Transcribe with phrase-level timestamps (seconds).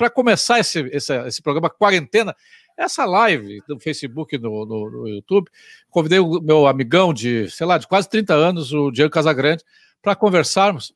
[0.00, 2.34] para começar esse, esse, esse programa Quarentena,
[2.74, 5.50] essa live do Facebook no, no, no, YouTube,
[5.90, 9.62] convidei o meu amigão de, sei lá, de quase 30 anos, o Diego Casagrande,
[10.00, 10.94] para conversarmos.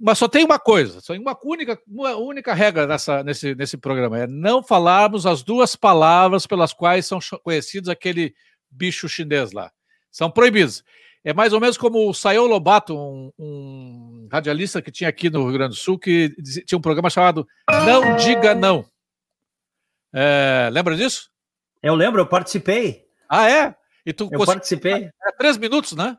[0.00, 3.76] Mas só tem uma coisa, só tem uma única, uma única regra nessa, nesse, nesse
[3.76, 8.34] programa: é não falarmos as duas palavras pelas quais são conhecidos aquele
[8.70, 9.70] bicho chinês lá.
[10.10, 10.82] São proibidos.
[11.24, 15.44] É mais ou menos como o Sayão Lobato, um, um, radialista que tinha aqui no
[15.44, 17.46] Rio Grande do Sul, que tinha um programa chamado
[17.84, 18.84] Não Diga Não.
[20.14, 21.28] É, lembra disso?
[21.82, 23.04] Eu lembro, eu participei.
[23.28, 23.74] Ah, é?
[24.06, 25.04] E tu eu participei.
[25.04, 26.16] É três minutos, né?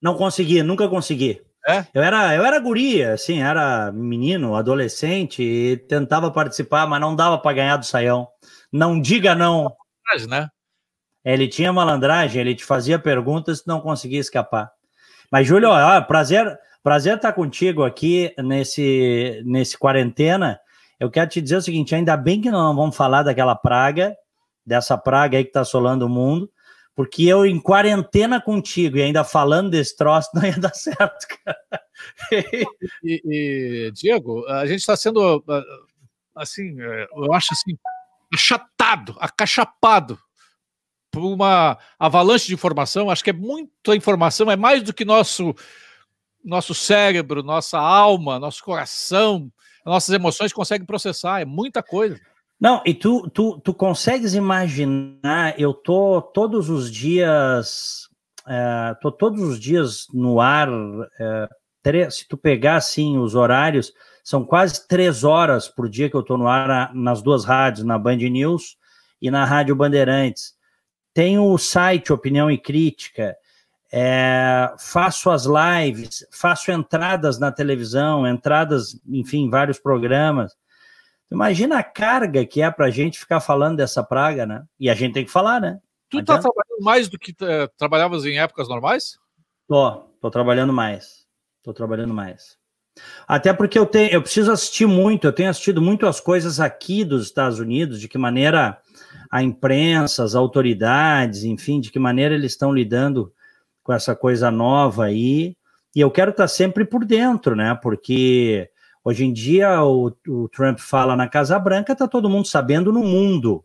[0.00, 1.42] Não consegui, nunca consegui.
[1.66, 1.86] É?
[1.94, 7.38] Eu era, eu era guria, assim, era menino, adolescente, e tentava participar, mas não dava
[7.38, 8.28] para ganhar do saião.
[8.70, 9.74] Não diga não.
[10.28, 10.48] Né?
[11.24, 14.70] Ele tinha malandragem, ele te fazia perguntas e não conseguia escapar.
[15.30, 20.60] Mas, Júlio, ó, prazer, prazer estar contigo aqui nesse, nesse quarentena.
[21.00, 24.14] Eu quero te dizer o seguinte: ainda bem que não vamos falar daquela praga,
[24.66, 26.50] dessa praga aí que está assolando o mundo,
[26.94, 31.82] porque eu em quarentena contigo e ainda falando desse troço não ia dar certo, cara.
[33.02, 35.42] E, e Diego, a gente está sendo
[36.36, 37.78] assim, eu acho assim,
[38.32, 40.18] achatado, acachapado
[41.14, 43.08] por uma avalanche de informação.
[43.08, 45.54] Acho que é muita informação, é mais do que nosso
[46.44, 49.50] nosso cérebro, nossa alma, nosso coração,
[49.86, 51.40] nossas emoções conseguem processar.
[51.40, 52.20] É muita coisa.
[52.60, 55.58] Não, e tu, tu, tu consegues imaginar?
[55.58, 58.08] Eu tô todos os dias,
[58.46, 60.68] é, tô todos os dias no ar.
[61.18, 61.48] É,
[62.10, 66.36] se tu pegar assim os horários, são quase três horas por dia que eu tô
[66.38, 68.76] no ar nas duas rádios, na Band News
[69.20, 70.53] e na Rádio Bandeirantes.
[71.14, 73.36] Tenho o site Opinião e Crítica,
[73.92, 80.52] é, faço as lives, faço entradas na televisão, entradas, enfim, em vários programas.
[81.30, 84.64] Imagina a carga que é para a gente ficar falando dessa praga, né?
[84.80, 85.78] E a gente tem que falar, né?
[86.10, 89.16] Tu está trabalhando mais do que uh, trabalhavas em épocas normais?
[89.68, 91.24] Tô, tô trabalhando mais.
[91.62, 92.58] Tô trabalhando mais.
[93.26, 97.04] Até porque eu tenho, eu preciso assistir muito, eu tenho assistido muito as coisas aqui
[97.04, 98.78] dos Estados Unidos, de que maneira
[99.30, 103.32] a imprensa, as autoridades, enfim, de que maneira eles estão lidando
[103.82, 105.56] com essa coisa nova aí.
[105.94, 107.78] E eu quero estar sempre por dentro, né?
[107.82, 108.68] Porque
[109.04, 113.02] hoje em dia o, o Trump fala na Casa Branca, está todo mundo sabendo no
[113.02, 113.64] mundo.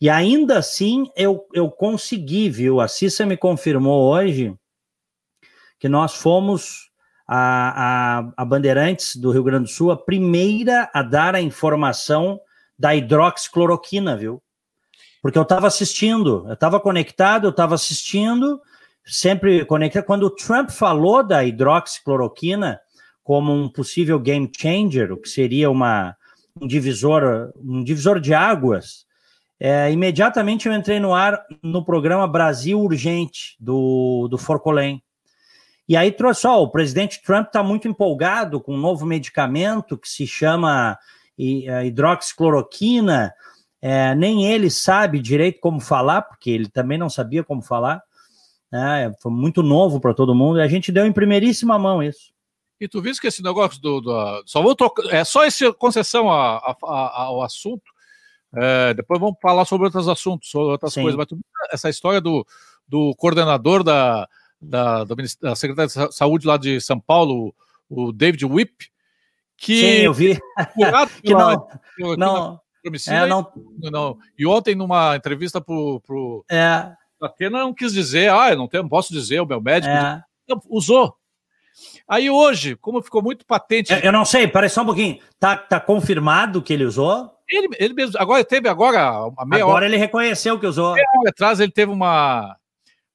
[0.00, 2.80] E ainda assim eu, eu consegui, viu?
[2.80, 4.54] A Cissa me confirmou hoje
[5.78, 6.90] que nós fomos
[7.26, 12.40] a, a, a, Bandeirantes do Rio Grande do Sul a primeira a dar a informação
[12.78, 14.42] da hidroxicloroquina, viu?
[15.22, 18.60] Porque eu estava assistindo, eu estava conectado, eu estava assistindo,
[19.06, 20.04] sempre conectado.
[20.04, 22.80] Quando o Trump falou da hidroxicloroquina
[23.22, 26.16] como um possível game changer, o que seria uma,
[26.60, 29.06] um divisor, um divisor de águas,
[29.60, 35.00] é, imediatamente eu entrei no ar no programa Brasil Urgente do, do Forcolém.
[35.88, 40.08] E aí trouxe, ó, o presidente Trump está muito empolgado com um novo medicamento que
[40.08, 40.98] se chama
[41.38, 43.32] é, hidroxicloroquina,
[43.82, 48.00] é, nem ele sabe direito como falar, porque ele também não sabia como falar.
[48.70, 49.12] Né?
[49.20, 52.32] Foi muito novo para todo mundo e a gente deu em primeiríssima mão isso.
[52.80, 54.00] E tu viste que esse negócio do.
[54.00, 55.12] do só vou trocar.
[55.12, 57.82] É só essa concessão a, a, a, ao assunto.
[58.54, 61.02] É, depois vamos falar sobre outros assuntos, sobre outras Sim.
[61.02, 61.16] coisas.
[61.16, 61.38] Mas tu,
[61.72, 62.46] essa história do,
[62.86, 64.28] do coordenador da,
[64.60, 67.54] da, da Secretaria de Saúde lá de São Paulo,
[67.88, 68.86] o David Whip,
[69.56, 69.80] que.
[69.80, 70.40] Sim, eu vi.
[71.22, 71.68] que não,
[72.16, 72.60] não,
[73.08, 73.52] é, não...
[73.78, 74.18] não.
[74.38, 76.44] E ontem, numa entrevista para o.
[76.50, 76.92] É.
[77.20, 79.92] Atena não quis dizer, ah, eu não, tenho, não posso dizer, o meu médico.
[79.92, 80.22] É.
[80.48, 81.16] Não, usou.
[82.06, 83.92] Aí hoje, como ficou muito patente.
[83.92, 85.18] Eu, eu não sei, parece só um pouquinho.
[85.38, 87.30] Tá, tá confirmado que ele usou?
[87.48, 88.16] Ele, ele mesmo.
[88.18, 89.00] Agora teve agora
[89.36, 90.94] a meia Agora hora, ele reconheceu que usou.
[90.94, 92.56] Meia hora atrás ele teve uma,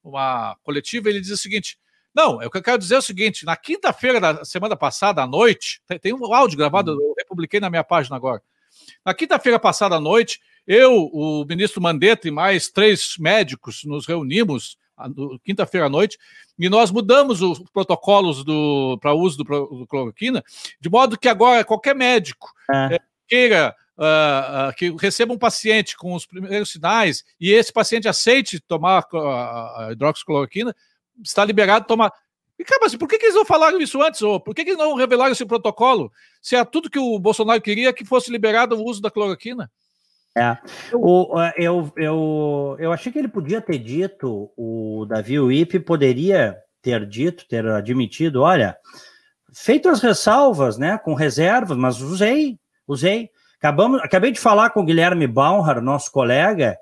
[0.03, 1.77] uma coletiva ele diz o seguinte.
[2.15, 5.27] Não, o que eu quero dizer é o seguinte: na quinta-feira da semana passada, à
[5.27, 6.99] noite, tem, tem um áudio gravado, hum.
[6.99, 8.41] eu republiquei na minha página agora.
[9.05, 14.77] Na quinta-feira passada à noite, eu, o ministro Mandetta e mais três médicos nos reunimos
[15.43, 16.17] quinta-feira à noite,
[16.57, 18.43] e nós mudamos os protocolos
[18.99, 20.43] para uso do, do, cloroquina,
[20.79, 22.95] de modo que agora qualquer médico é.
[22.95, 28.07] É, queira uh, uh, que receba um paciente com os primeiros sinais e esse paciente
[28.07, 30.75] aceite tomar a, a hidroxicloroquina,
[31.23, 32.11] está liberado tomar.
[32.59, 34.21] E, cara, assim, por que, que, eles não falaram isso antes?
[34.21, 36.11] Ou por que, que eles não revelaram esse protocolo?
[36.41, 39.69] Se é tudo que o Bolsonaro queria que fosse liberado o uso da cloroquina.
[40.35, 40.57] É.
[40.93, 47.05] O, eu, eu, eu achei que ele podia ter dito, o Davi Wip poderia ter
[47.07, 48.77] dito, ter admitido, olha,
[49.53, 53.29] feito as ressalvas, né, com reservas, mas usei, usei.
[53.57, 56.77] Acabamos, acabei de falar com o Guilherme Baumhar, nosso colega,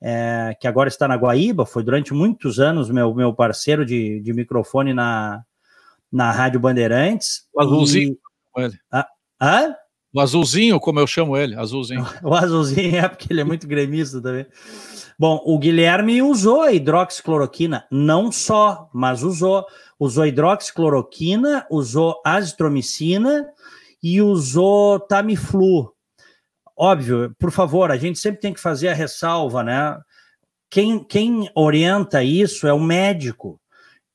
[0.00, 4.32] é, que agora está na Guaíba, foi durante muitos anos meu, meu parceiro de, de
[4.32, 5.42] microfone na,
[6.10, 7.46] na Rádio Bandeirantes.
[7.52, 8.16] O azulzinho.
[8.56, 8.60] E...
[8.62, 8.78] Ele.
[8.90, 9.06] Ah,
[9.40, 9.74] hã?
[10.12, 12.06] O azulzinho, como eu chamo ele, azulzinho.
[12.22, 14.46] o azulzinho é porque ele é muito gremista também.
[15.18, 19.66] Bom, o Guilherme usou a hidroxicloroquina, não só, mas usou.
[19.98, 23.48] Usou hidroxicloroquina, usou azitromicina
[24.00, 25.92] e usou Tamiflu.
[26.80, 30.00] Óbvio, por favor, a gente sempre tem que fazer a ressalva, né?
[30.70, 33.60] Quem, quem orienta isso é o médico.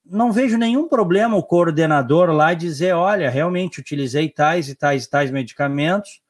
[0.06, 5.10] Não vejo nenhum problema o coordenador lá dizer: olha, realmente utilizei tais e tais e
[5.10, 6.22] tais medicamentos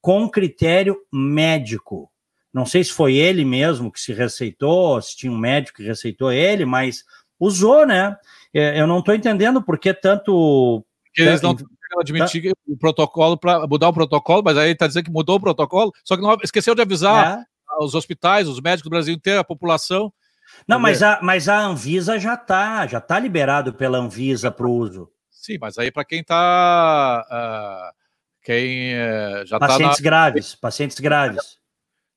[0.00, 2.10] com critério médico.
[2.50, 6.32] Não sei se foi ele mesmo que se receitou, se tinha um médico que receitou
[6.32, 7.04] ele, mas
[7.38, 8.16] usou, né?
[8.54, 10.82] É, eu não estou entendendo por que tanto.
[11.04, 11.54] Porque eles não
[12.00, 12.60] admitir tá.
[12.66, 16.16] o protocolo para mudar o protocolo, mas aí está dizendo que mudou o protocolo, só
[16.16, 17.84] que não, esqueceu de avisar é.
[17.84, 20.12] os hospitais, os médicos do Brasil inteiro, a população.
[20.68, 24.72] Não, mas a, mas a Anvisa já está, já está liberado pela Anvisa para o
[24.72, 25.10] uso.
[25.30, 27.26] Sim, mas aí para quem está.
[27.26, 27.92] Uh, ah,
[28.42, 29.68] quem uh, já está.
[29.68, 30.04] Pacientes na...
[30.04, 31.58] graves, pacientes graves.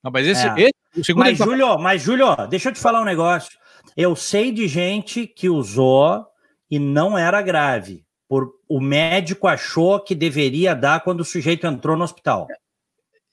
[0.04, 0.70] Não, mas esse, é.
[0.96, 1.46] esse mas, tá...
[1.46, 3.58] Júlio, mas, Júlio, deixa eu te falar um negócio.
[3.96, 6.26] Eu sei de gente que usou
[6.70, 8.07] e não era grave.
[8.28, 12.48] Por, o médico achou que deveria dar quando o sujeito entrou no hospital.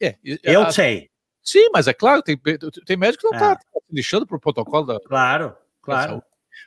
[0.01, 1.11] É, é eu a, sei.
[1.43, 2.39] Sim, mas é claro, tem,
[2.87, 3.55] tem médico que não está é.
[3.57, 5.01] Tá lixando para o protocolo da.
[5.01, 6.23] Claro, claro.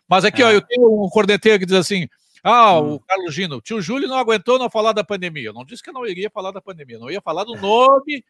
[0.07, 0.56] Mas aqui, ó, é.
[0.56, 2.07] eu tenho um corneteiro que diz assim:
[2.44, 2.94] ah, hum.
[2.94, 5.50] o Carlos Gino, tio Júlio não aguentou não falar da pandemia.
[5.50, 8.24] Eu não disse que eu não iria falar da pandemia, não ia falar do nome,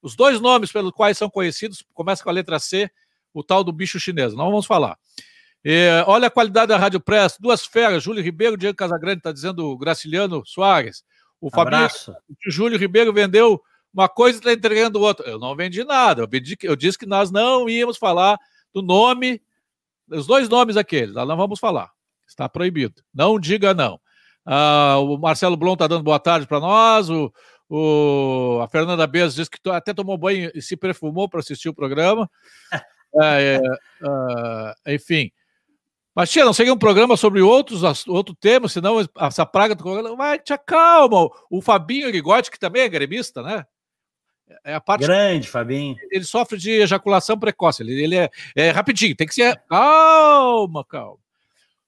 [0.00, 2.90] os dois nomes pelos quais são conhecidos, começa com a letra C,
[3.34, 4.34] o tal do bicho chinês.
[4.34, 4.96] Não vamos falar.
[5.64, 9.66] É, olha a qualidade da Rádio Press, duas feras, Júlio Ribeiro, Diego Casagrande, está dizendo
[9.66, 11.04] o Graciliano Soares.
[11.40, 11.88] O Fabinho,
[12.46, 13.60] o Júlio Ribeiro vendeu
[13.92, 15.28] uma coisa e está entregando outra.
[15.28, 18.38] Eu não vendi nada, eu, vendi, eu disse que nós não íamos falar
[18.72, 19.40] do nome,
[20.10, 21.90] os dois nomes aqueles, nós não vamos falar.
[22.26, 23.02] Está proibido.
[23.14, 24.00] Não diga não.
[24.44, 27.32] Ah, o Marcelo Blom está dando boa tarde para nós, o,
[27.68, 31.74] o, a Fernanda Bezos disse que até tomou banho e se perfumou para assistir o
[31.74, 32.30] programa.
[33.22, 35.32] É, é, é, enfim,
[36.18, 40.16] mas, tia, não seria um programa sobre outros outro tema, senão essa praga do corona.
[40.16, 41.30] Vai, te acalma.
[41.48, 43.64] O Fabinho Rigotti, que também é gremista, né?
[44.64, 45.02] É a parte.
[45.02, 45.94] Grande, Fabinho.
[46.10, 47.84] Ele sofre de ejaculação precoce.
[47.84, 49.62] Ele, ele é, é, rapidinho, tem que ser.
[49.68, 51.20] Calma, calma.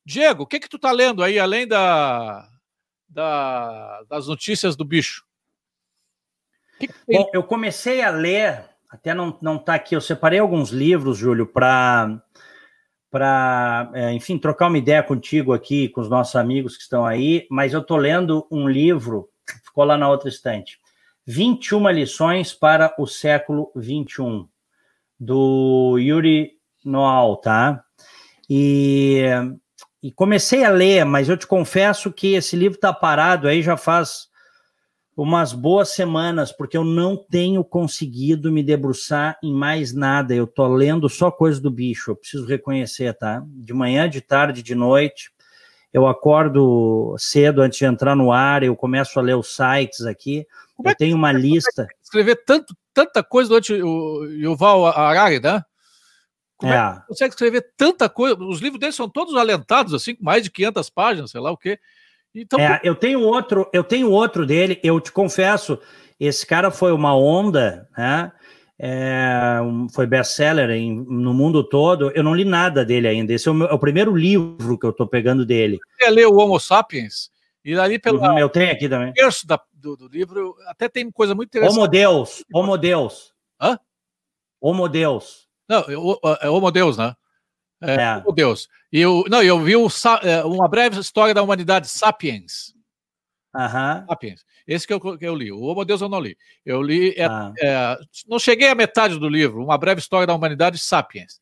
[0.06, 2.48] Diego, o que que tu tá lendo aí, além da,
[3.08, 5.24] da das notícias do bicho?
[6.78, 10.70] Que que Bom, eu comecei a ler, até não, não tá aqui, eu separei alguns
[10.70, 12.22] livros, Júlio, para
[13.10, 17.46] para, é, enfim, trocar uma ideia contigo aqui, com os nossos amigos que estão aí,
[17.50, 19.28] mas eu estou lendo um livro,
[19.64, 20.78] ficou lá na outra estante,
[21.26, 24.48] 21 lições para o século 21,
[25.18, 26.52] do Yuri
[26.84, 27.84] Noal, tá?
[28.48, 29.24] E,
[30.02, 33.76] e comecei a ler, mas eu te confesso que esse livro está parado aí já
[33.76, 34.29] faz
[35.16, 40.34] umas boas semanas, porque eu não tenho conseguido me debruçar em mais nada.
[40.34, 43.44] Eu tô lendo só coisa do bicho, eu preciso reconhecer, tá?
[43.46, 45.30] De manhã, de tarde, de noite.
[45.92, 50.46] Eu acordo cedo antes de entrar no ar, eu começo a ler os sites aqui.
[50.76, 51.88] Como eu é tenho uma lista.
[52.02, 55.62] Escrever tanto, tanta coisa durante o Yuval Harari, né?
[56.56, 56.76] Como é.
[56.76, 58.36] é que consegue escrever tanta coisa?
[58.38, 61.56] Os livros dele são todos alentados, assim, com mais de 500 páginas, sei lá o
[61.56, 61.80] quê.
[62.34, 65.78] Então, é, eu tenho outro, eu tenho outro dele, eu te confesso,
[66.18, 68.32] esse cara foi uma onda, né?
[68.82, 69.58] É,
[69.92, 70.70] foi best-seller
[71.06, 72.10] no mundo todo.
[72.14, 73.30] Eu não li nada dele ainda.
[73.30, 75.78] Esse é o, meu, é o primeiro livro que eu estou pegando dele.
[75.98, 77.30] Você leu o Homo Sapiens?
[77.62, 79.12] E ali pelo eu tenho aqui também.
[79.12, 81.76] terço da, do, do, livro, até tem coisa muito interessante.
[81.76, 82.44] Homo Deus.
[82.54, 83.34] Homo Deus.
[83.60, 83.78] Hã?
[84.58, 85.46] Homo Deus.
[85.68, 85.84] Não,
[86.40, 87.14] é Homo Deus, né?
[87.82, 88.22] É, é.
[88.22, 88.68] Meu Deus.
[88.92, 89.88] E eu, não, eu vi o,
[90.22, 92.74] é, uma breve história da humanidade, Sapiens.
[93.54, 94.06] Uhum.
[94.08, 94.44] Sapiens.
[94.66, 95.50] Esse que eu, que eu li.
[95.50, 96.36] O Homo Deus eu não li.
[96.64, 97.14] Eu li.
[97.16, 97.52] É, ah.
[97.58, 101.40] é, não cheguei à metade do livro, Uma Breve História da Humanidade, Sapiens.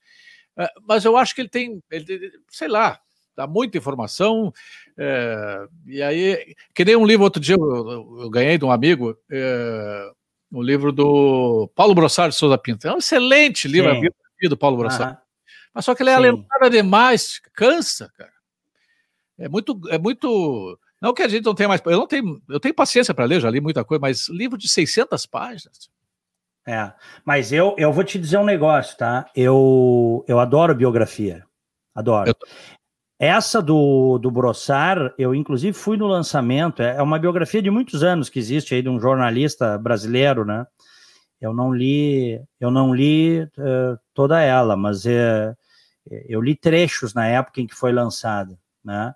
[0.56, 2.98] É, mas eu acho que ele tem, ele, sei lá,
[3.36, 4.52] dá muita informação.
[4.96, 9.16] É, e aí, que nem um livro outro dia eu, eu ganhei de um amigo,
[10.50, 12.88] um livro do Paulo Brossard de Souza Pinto.
[12.88, 13.96] É um excelente livro, Sim.
[13.98, 14.14] a vida
[14.48, 15.12] do Paulo Brossard.
[15.12, 15.27] Uhum.
[15.78, 18.32] Mas só que ele é alentada demais, cansa, cara.
[19.38, 20.76] É muito, é muito.
[21.00, 21.80] Não que a gente não tenha mais.
[21.86, 24.68] Eu não tenho, eu tenho paciência para ler, já li muita coisa, mas livro de
[24.68, 25.88] 600 páginas.
[26.66, 26.92] É,
[27.24, 29.30] mas eu, eu vou te dizer um negócio, tá?
[29.36, 31.44] Eu, eu adoro biografia.
[31.94, 32.28] Adoro.
[32.28, 32.34] Eu...
[33.16, 36.82] Essa do, do Brossar, eu inclusive fui no lançamento.
[36.82, 40.66] É, é uma biografia de muitos anos que existe aí de um jornalista brasileiro, né?
[41.40, 45.56] Eu não li, eu não li uh, toda ela, mas uh,
[46.28, 49.14] eu li trechos na época em que foi lançada, né?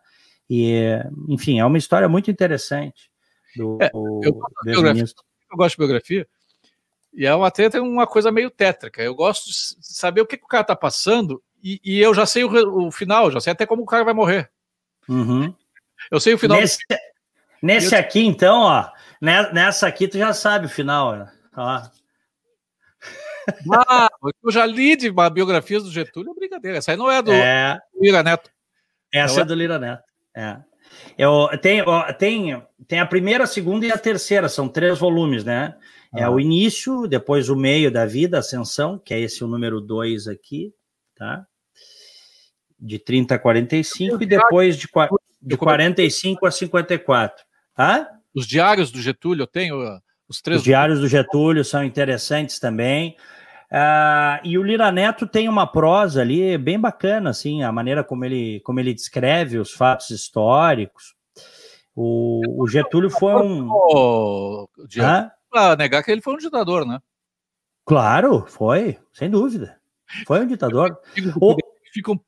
[0.49, 3.11] E, enfim, é uma história muito interessante
[3.57, 4.33] do, é, eu, eu
[5.57, 6.27] gosto de biografia,
[7.13, 9.03] e é uma treta, uma coisa meio tétrica.
[9.03, 12.25] Eu gosto de saber o que, que o cara tá passando e, e eu já
[12.25, 14.51] sei o, o, final, já sei até como o cara vai morrer.
[15.09, 15.55] Uhum.
[16.11, 16.59] Eu sei o final.
[16.59, 16.79] Nesse,
[17.63, 18.01] nesse eu...
[18.01, 21.29] aqui, então, ó, nessa aqui tu já sabe o final.
[21.55, 21.83] Ó.
[23.75, 24.09] Ah,
[24.43, 26.79] eu já li de biografias do Getúlio, é brincadeira.
[26.79, 27.79] Essa aí não é do é...
[28.01, 28.51] Lira Neto.
[29.13, 30.05] Essa é, é do Lira Neto.
[30.37, 30.59] É.
[31.17, 31.83] Eu, tem,
[32.19, 35.75] tem, tem a primeira, a segunda e a terceira, são três volumes, né?
[36.15, 36.31] É ah.
[36.31, 40.73] o início, depois o meio da vida, ascensão, que é esse o número dois aqui,
[41.17, 41.47] tá?
[42.79, 44.89] De 30 a 45, e depois de,
[45.41, 47.45] de 45 a 54.
[47.79, 48.07] Hã?
[48.35, 50.59] Os diários do Getúlio, eu tenho uh, os três.
[50.59, 53.17] Os diários do Getúlio são interessantes também.
[53.73, 58.23] Uh, e o Lira Neto tem uma prosa ali bem bacana, assim, a maneira como
[58.23, 61.15] ele, como ele descreve os fatos históricos.
[61.95, 63.67] O, o Getúlio foi um.
[65.51, 67.01] Para negar que ele foi um ditador, né?
[67.87, 69.81] Claro, foi, sem dúvida.
[70.27, 70.99] Foi um ditador.
[71.15, 71.57] Ficam,
[71.93, 72.21] ficam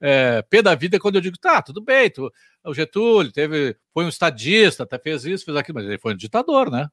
[0.00, 2.32] é, pé da vida quando eu digo, tá, tudo bem, tu,
[2.64, 6.16] o Getúlio teve, foi um estadista, até fez isso, fez aquilo, mas ele foi um
[6.16, 6.88] ditador, né?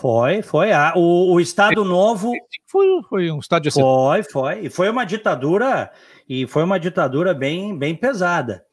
[0.00, 0.72] Foi, foi.
[0.72, 2.32] Ah, o, o Estado Novo.
[2.66, 4.60] Foi, foi um Estado de Foi, foi.
[4.60, 5.90] E foi uma ditadura,
[6.26, 8.64] e foi uma ditadura bem, bem pesada.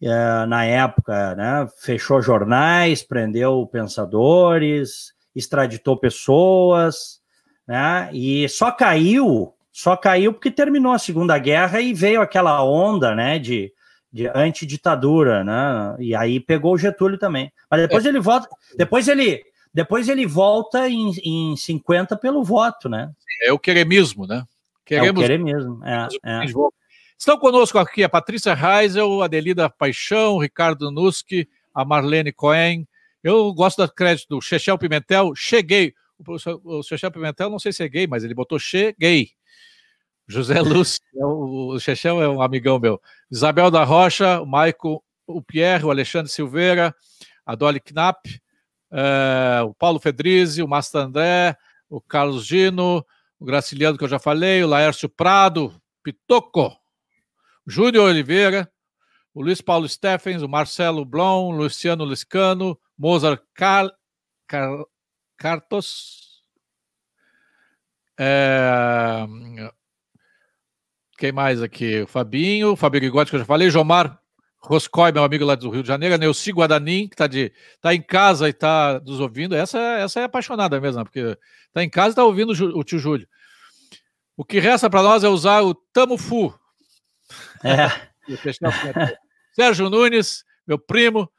[0.00, 1.66] É, na época, né?
[1.80, 7.20] Fechou jornais, prendeu pensadores, extraditou pessoas,
[7.66, 8.08] né?
[8.12, 13.40] E só caiu, só caiu porque terminou a Segunda Guerra e veio aquela onda, né?
[13.40, 13.72] De,
[14.12, 15.96] de antiditadura, né?
[15.98, 17.52] E aí pegou o Getúlio também.
[17.68, 18.08] Mas depois é.
[18.08, 23.10] ele volta, depois ele depois ele volta em, em 50 pelo voto, né?
[23.42, 24.44] É o queremismo, né?
[24.84, 26.44] Queremos, é o queremismo, é, é.
[27.16, 32.88] Estão conosco aqui a Patrícia Reisel, a Adelida Paixão, Ricardo Nuski, a Marlene Cohen.
[33.22, 35.34] Eu gosto do crédito do Chechel Pimentel.
[35.36, 35.92] Cheguei.
[36.64, 39.32] O Chechel Pimentel, não sei se é gay, mas ele botou cheguei.
[40.26, 43.00] José Lúcio, o Chechel é um amigão meu.
[43.30, 46.94] Isabel da Rocha, o Maico, o Pierre, o Alexandre Silveira,
[47.44, 48.40] a Dolly Knapp,
[48.92, 51.56] é, o Paulo Fedrizzi, o Masta André,
[51.88, 53.04] o Carlos Gino,
[53.38, 56.76] o Graciliano, que eu já falei, o Laércio Prado, Pitoco,
[57.66, 58.70] Júnior Oliveira,
[59.32, 63.90] o Luiz Paulo Steffens, o Marcelo Blom, Luciano Liscano, Mozart Car...
[64.46, 64.84] Car...
[65.36, 66.42] Cartos.
[68.18, 69.26] É...
[71.16, 72.02] Quem mais aqui?
[72.02, 74.19] O Fabinho, o Fabio Rigotti, que eu já falei, Jomar
[74.62, 77.28] Roscoe, meu amigo lá do Rio de Janeiro, Neuci Guadanin, que está
[77.80, 79.54] tá em casa e está nos ouvindo.
[79.54, 81.36] Essa, essa é apaixonada mesmo, porque
[81.66, 83.26] está em casa e está ouvindo o tio Júlio.
[84.36, 86.54] O que resta para nós é usar o Tamo Fu.
[87.64, 88.10] É.
[89.52, 91.30] Sérgio Nunes, meu primo,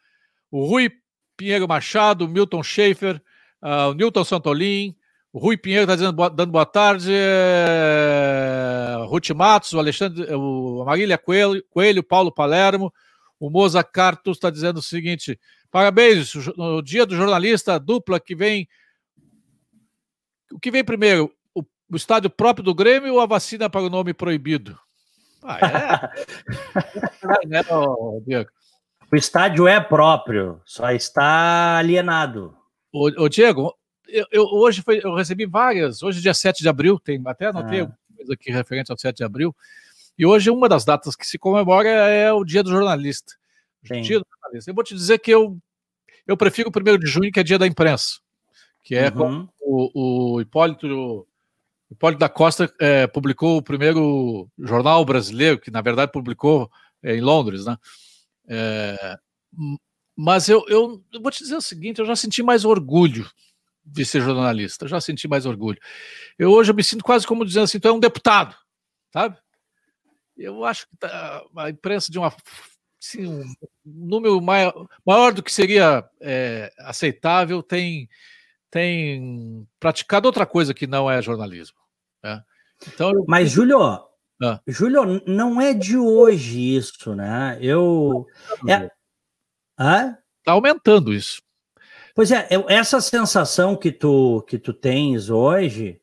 [0.50, 0.92] o Rui
[1.38, 3.22] Pinheiro Machado, o Milton Schaefer,
[3.62, 4.96] uh, o Newton Santolin,
[5.34, 5.96] o Rui Pinheiro está
[6.30, 8.98] dando boa tarde, é...
[9.08, 12.94] Ruth Matos, o Alexandre, o Marília Coelho, Coelho, Paulo Palermo,
[13.42, 15.40] o Moza Cartos está dizendo o seguinte:
[15.72, 18.70] parabéns, no dia do jornalista, dupla que vem.
[20.54, 21.34] O que vem primeiro?
[21.56, 24.78] O, o estádio próprio do Grêmio ou a vacina para o nome proibido?
[25.42, 26.12] Ah, é?
[27.58, 27.64] é
[28.24, 28.52] Diego?
[29.12, 32.56] O estádio é próprio, só está alienado.
[32.94, 33.76] Ô, ô Diego,
[34.08, 36.04] eu, eu, hoje foi, eu recebi várias.
[36.04, 37.92] Hoje, dia 7 de abril, tem até anotei ah.
[38.16, 39.56] coisa aqui referente ao 7 de abril.
[40.22, 43.34] E hoje uma das datas que se comemora é o Dia do Jornalista.
[43.84, 44.70] Dia do jornalista.
[44.70, 45.58] Eu vou te dizer que eu,
[46.28, 48.20] eu prefiro o primeiro de junho, que é dia da imprensa,
[48.84, 49.50] que é uhum.
[49.60, 51.28] o, o Hipólito,
[51.90, 56.70] Hipólito da Costa é, publicou o primeiro jornal brasileiro, que na verdade publicou
[57.02, 57.76] é, em Londres, né?
[58.48, 59.18] É,
[60.16, 63.28] mas eu, eu, eu, vou te dizer o seguinte: eu já senti mais orgulho
[63.84, 65.80] de ser jornalista, já senti mais orgulho.
[66.38, 68.56] Eu hoje eu me sinto quase como dizendo assim: tu é um deputado,
[69.12, 69.36] sabe?
[70.44, 72.34] Eu acho que tá, a imprensa de uma
[73.02, 73.54] assim, um
[73.86, 78.08] número maior, maior do que seria é, aceitável tem
[78.70, 81.78] tem praticado outra coisa que não é jornalismo.
[82.24, 82.42] Né?
[82.88, 83.26] Então, eu...
[83.28, 83.82] Mas, Júlio,
[84.42, 84.60] ah.
[84.66, 87.60] Júlio, não é de hoje isso, né?
[87.62, 88.26] Eu.
[88.68, 88.90] É...
[89.78, 90.18] Ah?
[90.44, 91.42] Tá aumentando isso.
[92.16, 96.01] Pois é, essa sensação que tu, que tu tens hoje,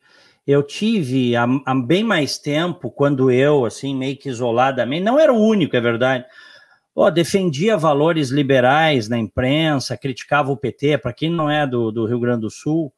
[0.49, 5.31] eu tive há, há, bem mais tempo, quando eu, assim, meio que isoladamente, não era
[5.31, 6.25] o único, é verdade,
[7.13, 12.19] defendia valores liberais na imprensa, criticava o PT, para quem não é do, do, Rio
[12.19, 12.91] Grande do Sul,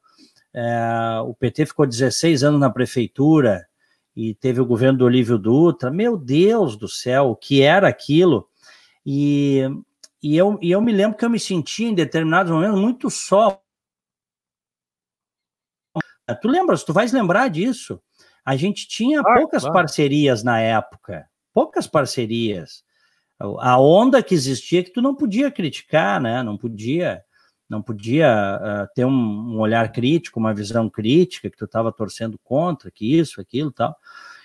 [0.53, 3.65] É, o PT ficou 16 anos na prefeitura
[4.15, 5.89] e teve o governo do Olívio Dutra.
[5.89, 8.47] Meu Deus do céu, o que era aquilo?
[9.05, 9.61] E,
[10.21, 13.61] e, eu, e eu me lembro que eu me sentia em determinados momentos muito só.
[16.41, 16.83] Tu lembras?
[16.83, 18.01] Tu vais lembrar disso?
[18.45, 19.75] A gente tinha ah, poucas claro.
[19.75, 22.83] parcerias na época, poucas parcerias.
[23.59, 26.43] A onda que existia que tu não podia criticar, né?
[26.43, 27.23] Não podia
[27.71, 29.09] não podia uh, ter um,
[29.53, 33.95] um, olhar crítico, uma visão crítica, que tu estava torcendo contra, que isso, aquilo tal.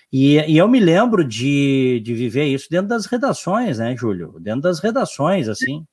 [0.09, 4.39] E, e, eu me lembro de, de viver isso dentro das redações, né, Júlio?
[4.39, 5.85] Dentro das redações, assim.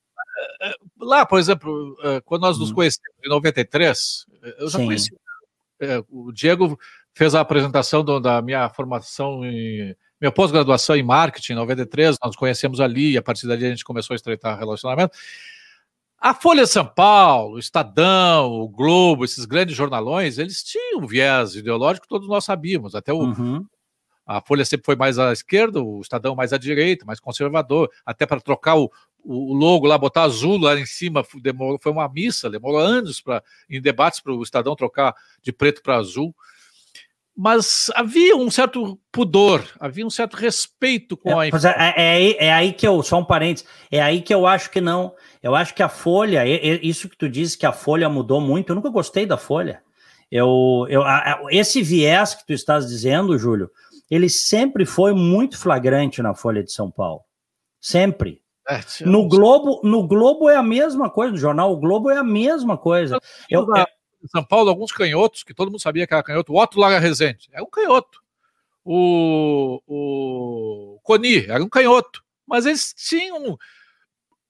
[0.62, 2.74] É, é, lá, por exemplo, é, quando nós nos hum.
[2.74, 4.26] conhecemos em 93,
[4.58, 4.86] eu já Sim.
[4.86, 5.23] conheci.
[6.08, 6.78] O Diego
[7.14, 12.28] fez a apresentação do, da minha formação em minha pós-graduação em marketing em 93, nós
[12.30, 15.16] nos conhecemos ali, e a partir dali a gente começou a estreitar relacionamento.
[16.18, 21.06] A Folha de São Paulo, o Estadão, o Globo, esses grandes jornalões, eles tinham um
[21.06, 22.94] viés ideológico, todos nós sabíamos.
[22.94, 23.66] Até o, uhum.
[24.26, 27.90] a Folha sempre foi mais à esquerda, o Estadão mais à direita, mais conservador.
[28.06, 28.90] Até para trocar o,
[29.24, 33.42] o logo lá, botar azul lá em cima, demorou, foi uma missa, demorou anos pra,
[33.68, 36.34] em debates para o Estadão trocar de preto para azul
[37.36, 42.52] mas havia um certo pudor, havia um certo respeito com é, a é, é, é,
[42.52, 45.12] aí que eu, só um parênteses, é aí que eu acho que não.
[45.42, 48.76] Eu acho que a Folha, isso que tu dizes que a Folha mudou muito, eu
[48.76, 49.82] nunca gostei da Folha.
[50.30, 53.68] Eu, eu, a, esse viés que tu estás dizendo, Júlio,
[54.08, 57.22] ele sempre foi muito flagrante na Folha de São Paulo.
[57.80, 58.43] Sempre.
[58.68, 62.24] É, no Globo, no Globo é a mesma coisa, no jornal O Globo é a
[62.24, 63.18] mesma coisa.
[63.50, 63.84] Eu, eu,
[64.24, 66.52] em São Paulo alguns canhotos, que todo mundo sabia que era canhoto.
[66.52, 68.22] O Otto Lara Rezende era um canhoto.
[68.82, 72.24] O, o Coni era um canhoto.
[72.46, 73.58] Mas eles tinham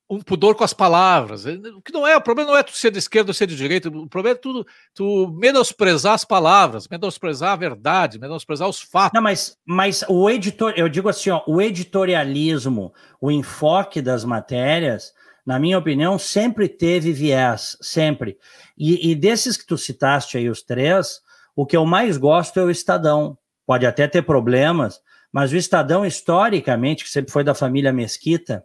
[0.08, 1.44] um pudor com as palavras.
[1.46, 3.56] O que não é, o problema não é tu ser de esquerda ou ser de
[3.56, 9.14] direita, o problema é tu, tu menosprezar as palavras, menosprezar a verdade, menosprezar os fatos.
[9.14, 15.12] Não, mas, mas o editor, eu digo assim, ó, o editorialismo, o enfoque das matérias,
[15.44, 18.38] na minha opinião, sempre teve viés, sempre.
[18.76, 21.20] E, e, desses que tu citaste aí, os três,
[21.56, 23.36] o que eu mais gosto é o Estadão.
[23.66, 25.00] Pode até ter problemas,
[25.32, 28.64] mas o Estadão, historicamente, que sempre foi da família Mesquita,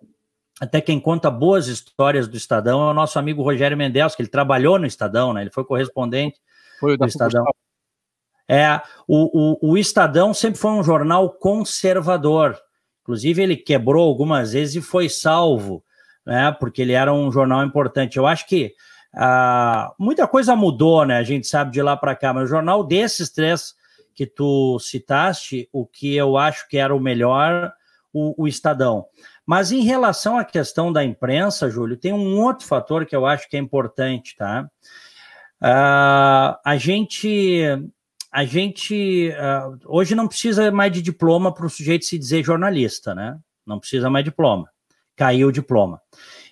[0.60, 4.30] até quem conta boas histórias do Estadão é o nosso amigo Rogério Mendes, que ele
[4.30, 5.42] trabalhou no Estadão, né?
[5.42, 6.40] Ele foi correspondente
[6.80, 7.46] foi do Estadão.
[8.48, 12.58] É, o, o, o Estadão sempre foi um jornal conservador.
[13.04, 15.84] Inclusive, ele quebrou algumas vezes e foi salvo,
[16.26, 16.52] né?
[16.60, 18.18] Porque ele era um jornal importante.
[18.18, 18.74] Eu acho que
[19.14, 21.18] ah, muita coisa mudou, né?
[21.18, 23.74] A gente sabe de lá para cá, mas o jornal desses três
[24.14, 27.72] que tu citaste, o que eu acho que era o melhor,
[28.14, 29.06] o, o Estadão.
[29.50, 33.50] Mas em relação à questão da imprensa, Júlio, tem um outro fator que eu acho
[33.50, 34.70] que é importante, tá?
[35.60, 37.64] Uh, a gente,
[38.32, 43.16] a gente uh, hoje não precisa mais de diploma para o sujeito se dizer jornalista,
[43.16, 43.40] né?
[43.66, 44.70] Não precisa mais diploma.
[45.16, 46.00] Caiu o diploma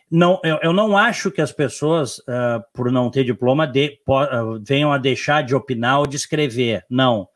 [0.10, 3.99] não, eu, eu, não acho que as pessoas, uh, por não ter diploma, de,
[4.65, 6.83] venham a deixar de opinar ou de escrever.
[6.89, 7.27] Não.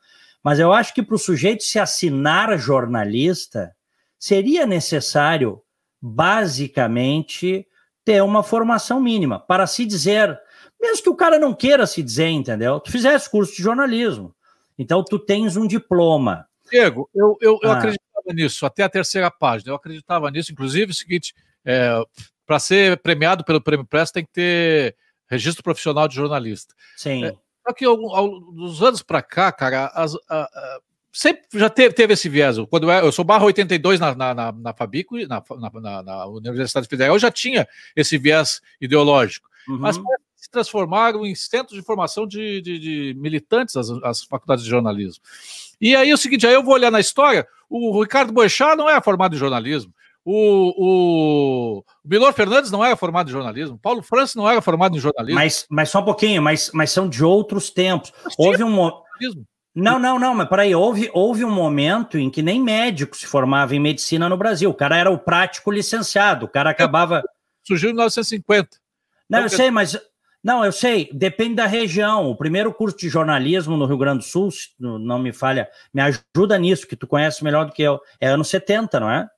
[0.44, 3.76] Mas eu acho que para o sujeito se assinar jornalista,
[4.22, 5.60] seria necessário,
[6.00, 7.66] basicamente,
[8.06, 10.40] ter uma formação mínima para se dizer,
[10.80, 12.80] mesmo que o cara não queira se dizer, entendeu?
[12.80, 14.34] Tu fizesse curso de jornalismo.
[14.78, 16.48] Então, tu tens um diploma.
[16.70, 17.78] Diego, eu, eu, eu ah.
[17.78, 19.72] acreditava nisso, até a terceira página.
[19.72, 21.34] Eu acreditava nisso, inclusive, é o seguinte.
[21.66, 22.00] É,
[22.46, 24.96] para ser premiado pelo Prêmio Press tem que ter
[25.28, 26.76] registro profissional de jornalista.
[26.96, 27.26] Sim.
[27.26, 27.34] É,
[27.66, 30.80] só que dos anos para cá, cara, as, a, a,
[31.12, 32.58] sempre já teve, teve, esse viés.
[32.70, 35.44] Quando eu, eu sou barra 82 na, na, na, na Fabico, na,
[35.82, 39.50] na, na, Universidade Federal, eu já tinha esse viés ideológico.
[39.68, 39.78] Uhum.
[39.78, 40.00] Mas
[40.36, 45.24] se transformaram em centros de formação de, de, de militantes as, as, faculdades de jornalismo.
[45.80, 48.90] E aí é o seguinte, aí eu vou olhar na história, o Ricardo Boechat não
[48.90, 49.94] é formado em jornalismo,
[50.24, 50.74] o,
[51.80, 55.40] o, Milor Fernandes não era formado em jornalismo, Paulo França não era formado em jornalismo.
[55.40, 58.14] Mas, mas só um pouquinho, mas, mas são de outros tempos.
[58.38, 58.92] Houve um.
[59.74, 63.74] Não, não, não, mas peraí, houve, houve um momento em que nem médico se formava
[63.74, 64.70] em medicina no Brasil.
[64.70, 67.24] O cara era o prático licenciado, o cara acabava.
[67.66, 68.78] Surgiu em 1950.
[69.30, 69.98] Não, eu sei, mas.
[70.44, 72.30] Não, eu sei, depende da região.
[72.30, 76.58] O primeiro curso de jornalismo no Rio Grande do Sul, não me falha, me ajuda
[76.58, 78.00] nisso, que tu conhece melhor do que eu.
[78.20, 79.30] É anos 70, não é?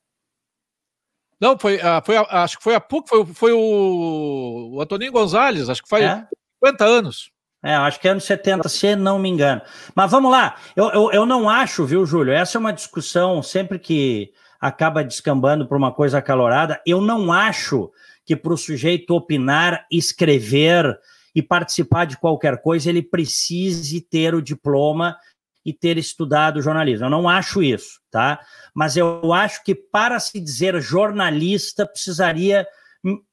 [1.40, 5.84] Não, foi, foi acho que foi a PUC, foi, foi o, o Antoninho Gonzalez, acho
[5.84, 6.28] que faz é?
[6.64, 7.32] 50 anos.
[7.64, 9.62] É, acho que é anos 70, se não me engano.
[9.96, 12.34] Mas vamos lá, eu, eu, eu não acho, viu, Júlio?
[12.34, 16.82] Essa é uma discussão sempre que acaba descambando para uma coisa acalorada.
[16.86, 17.90] Eu não acho
[18.26, 21.00] que para o sujeito opinar, escrever
[21.36, 25.18] e participar de qualquer coisa, ele precise ter o diploma
[25.66, 27.06] e ter estudado jornalismo.
[27.06, 28.40] Eu não acho isso, tá?
[28.74, 32.68] Mas eu acho que para se dizer jornalista precisaria.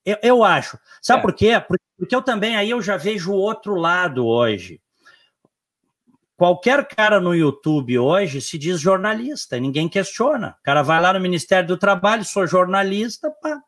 [0.05, 0.79] Eu, eu acho.
[1.03, 1.23] Sabe é.
[1.23, 1.61] por quê?
[1.67, 4.81] Porque eu também aí eu já vejo o outro lado hoje.
[6.41, 10.57] Qualquer cara no YouTube hoje se diz jornalista, ninguém questiona.
[10.59, 13.61] O cara vai lá no Ministério do Trabalho, sou jornalista, pá.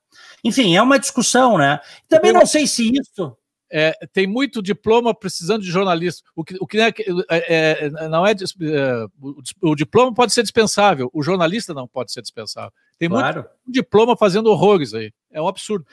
[0.42, 1.80] Enfim, é uma discussão, né?
[2.08, 3.36] Também não sei se isso.
[3.70, 6.22] É, tem muito diploma precisando de jornalista.
[6.34, 6.92] O que, o que é,
[7.30, 12.12] é, é não é, é o, o, diploma pode ser dispensável, o jornalista não pode
[12.12, 12.72] ser dispensável.
[12.98, 13.42] Tem claro.
[13.42, 15.12] muito diploma fazendo horrores aí.
[15.30, 15.86] É um absurdo.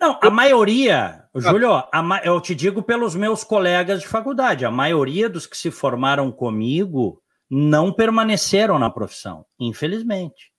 [0.00, 5.28] Não, a maioria, Júlio, a, eu te digo pelos meus colegas de faculdade, a maioria
[5.28, 10.52] dos que se formaram comigo não permaneceram na profissão, infelizmente.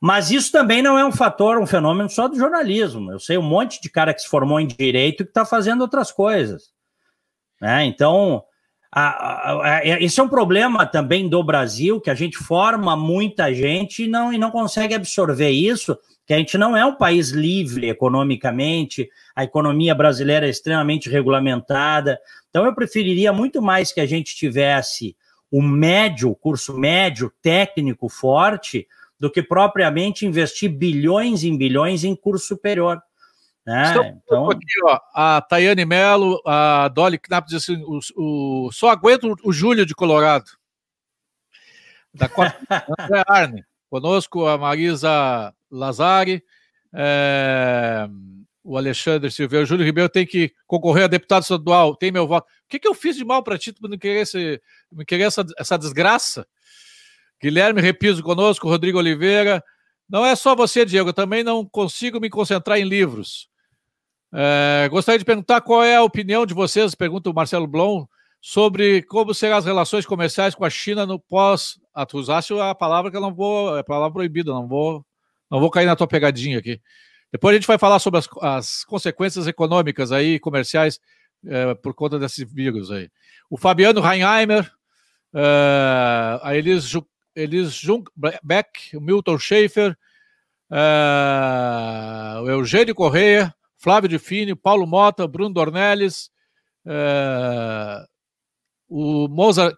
[0.00, 3.10] Mas isso também não é um fator, um fenômeno só do jornalismo.
[3.10, 5.80] Eu sei um monte de cara que se formou em direito e que está fazendo
[5.80, 6.64] outras coisas.
[7.58, 7.86] Né?
[7.86, 8.44] Então,
[8.94, 13.52] a, a, a, esse é um problema também do Brasil, que a gente forma muita
[13.52, 17.30] gente e não, e não consegue absorver isso que a gente não é um país
[17.30, 22.18] livre economicamente, a economia brasileira é extremamente regulamentada.
[22.48, 25.16] Então, eu preferiria muito mais que a gente tivesse
[25.50, 28.86] o médio, curso médio, técnico forte,
[29.20, 33.00] do que propriamente investir bilhões em bilhões em curso superior.
[33.66, 33.94] Né?
[34.24, 34.50] Então...
[34.50, 39.52] Aqui, ó, a Tayane Mello, a Dolly Knapp diz assim: o, o, só aguento o
[39.52, 40.50] Júlio de Colorado.
[42.12, 42.28] Da
[42.98, 43.64] André Arne.
[43.88, 46.42] Conosco a Marisa Lazari,
[46.92, 48.08] é,
[48.62, 52.46] o Alexandre Silveira, o Júlio Ribeiro tem que concorrer a deputado estadual, tem meu voto.
[52.46, 55.24] O que, que eu fiz de mal para ti para não querer, esse, não querer
[55.24, 56.46] essa, essa desgraça?
[57.40, 59.62] Guilherme Repiso conosco, Rodrigo Oliveira.
[60.08, 63.48] Não é só você, Diego, eu também não consigo me concentrar em livros.
[64.36, 68.04] É, gostaria de perguntar qual é a opinião de vocês, pergunta o Marcelo Blom,
[68.40, 71.78] sobre como serão as relações comerciais com a China no pós.
[72.08, 75.06] Tu usasse a palavra que eu não vou, é palavra proibida, não vou
[75.50, 76.80] não vou cair na tua pegadinha aqui.
[77.30, 80.98] Depois a gente vai falar sobre as, as consequências econômicas aí, comerciais,
[81.46, 83.08] é, por conta desse vírus aí.
[83.48, 84.68] O Fabiano Reinheimer,
[85.34, 86.92] é, a Elis,
[87.36, 89.96] Elis Jungbeck, o Milton Schaefer,
[90.72, 96.30] é, o Eugênio Correia, Flávio de Fini, Paulo Mota, Bruno Dornelles,
[96.86, 98.02] é,
[98.88, 99.76] o Moza,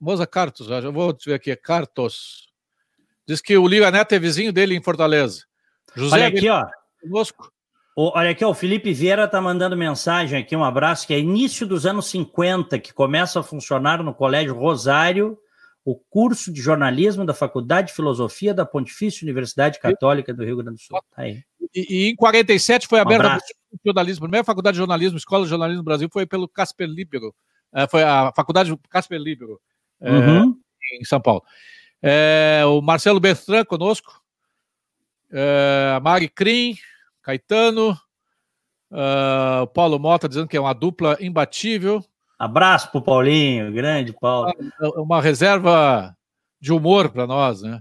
[0.00, 2.48] Moza Cartos, já vou ver aqui, é Cartos,
[3.26, 5.42] Diz que o Liga Neto é vizinho dele em Fortaleza.
[5.96, 6.64] José Olha aqui, ó.
[7.00, 7.50] Conosco.
[7.96, 11.66] olha aqui, ó, o Felipe Vieira tá mandando mensagem aqui, um abraço, que é início
[11.66, 15.36] dos anos 50, que começa a funcionar no Colégio Rosário,
[15.84, 20.78] o curso de jornalismo da Faculdade de Filosofia da Pontifícia Universidade Católica do Rio Grande
[20.78, 20.98] do Sul.
[21.14, 21.42] Tá aí.
[21.74, 23.38] E, e em 47 foi aberta um a
[23.84, 24.24] jornalismo.
[24.24, 27.34] A primeira faculdade de jornalismo, Escola de Jornalismo do Brasil, foi pelo Casper Libero.
[27.72, 29.60] É, foi a faculdade Casper Libero,
[30.00, 30.56] é, uhum.
[31.00, 31.42] em São Paulo.
[32.00, 34.22] É, o Marcelo Bertrand conosco,
[35.32, 36.76] é, a Mari Crim,
[37.20, 37.98] Caetano,
[38.92, 42.02] é, o Paulo Mota dizendo que é uma dupla imbatível.
[42.38, 44.52] Abraço pro Paulinho, grande Paulo.
[44.96, 46.14] Uma reserva
[46.60, 47.80] de humor para nós, né?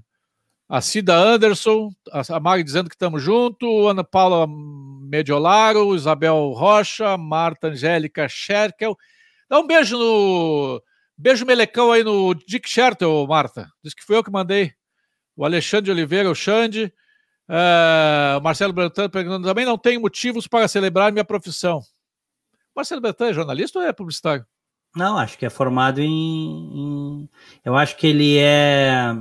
[0.70, 7.68] A Cida Anderson, a Mari dizendo que estamos junto, Ana Paula Mediolaro, Isabel Rocha, Marta
[7.68, 8.98] Angélica Scherkel.
[9.50, 10.82] Dá um beijo no
[11.18, 13.70] Beijo melecão aí no Dick Schertel, Marta.
[13.84, 14.74] Diz que foi eu que mandei.
[15.36, 16.94] O Alexandre Oliveira, o Xande.
[17.48, 21.82] Uh, Marcelo Bretan perguntando também não tenho motivos para celebrar minha profissão.
[22.76, 24.46] Marcelo Bretan é jornalista ou é publicitário?
[24.96, 26.10] Não, acho que é formado em.
[26.10, 27.30] em...
[27.66, 29.16] Eu acho que ele é,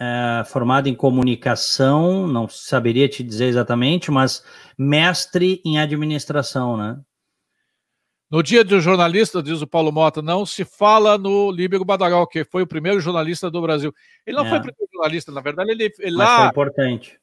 [0.00, 4.44] é, formado em comunicação, não saberia te dizer exatamente, mas
[4.78, 6.98] mestre em administração, né?
[8.30, 12.44] No dia do jornalista, diz o Paulo Mota, não se fala no Líbero Badagal, que
[12.44, 13.92] foi o primeiro jornalista do Brasil.
[14.24, 14.48] Ele não é.
[14.48, 16.38] foi o primeiro jornalista, na verdade, ele, ele lá.
[16.38, 17.19] Foi importante.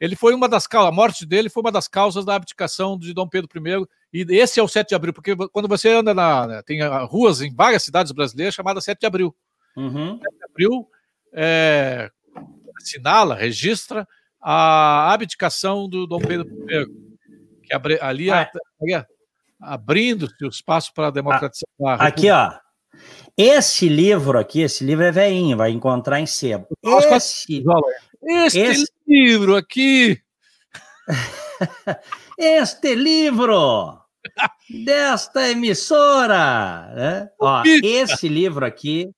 [0.00, 3.12] Ele foi uma das causas, a morte dele foi uma das causas da abdicação de
[3.12, 3.86] Dom Pedro I.
[4.12, 6.62] E esse é o 7 de abril, porque quando você anda na.
[6.62, 9.36] Tem ruas em várias cidades brasileiras chamadas 7 de abril.
[9.76, 10.18] Uhum.
[10.18, 10.88] 7 de abril
[11.32, 12.10] é,
[12.78, 14.08] assinala, registra
[14.40, 17.10] a abdicação do Dom Pedro I.
[17.62, 18.50] Que ali ah,
[18.88, 19.06] é
[19.60, 21.86] abrindo-se o espaço para a democratização.
[21.86, 22.52] Aqui, ó.
[23.36, 26.66] Esse livro aqui, esse livro é veinho, vai encontrar em sebo.
[26.82, 27.62] Esse,
[28.30, 28.92] este esse...
[29.06, 30.20] livro aqui.
[32.38, 34.00] este livro
[34.84, 36.92] desta emissora.
[36.94, 37.30] Né?
[37.38, 39.10] Ó, esse livro aqui.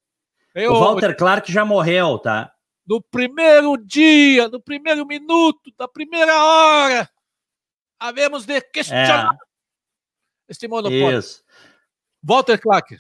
[0.55, 2.53] Eu, o Walter Clark já morreu, tá?
[2.87, 7.09] No primeiro dia, no primeiro minuto, da primeira hora,
[7.99, 9.53] havemos de questionar é
[10.49, 11.19] este monopólio.
[11.19, 11.43] Isso.
[12.23, 12.99] Walter Clark.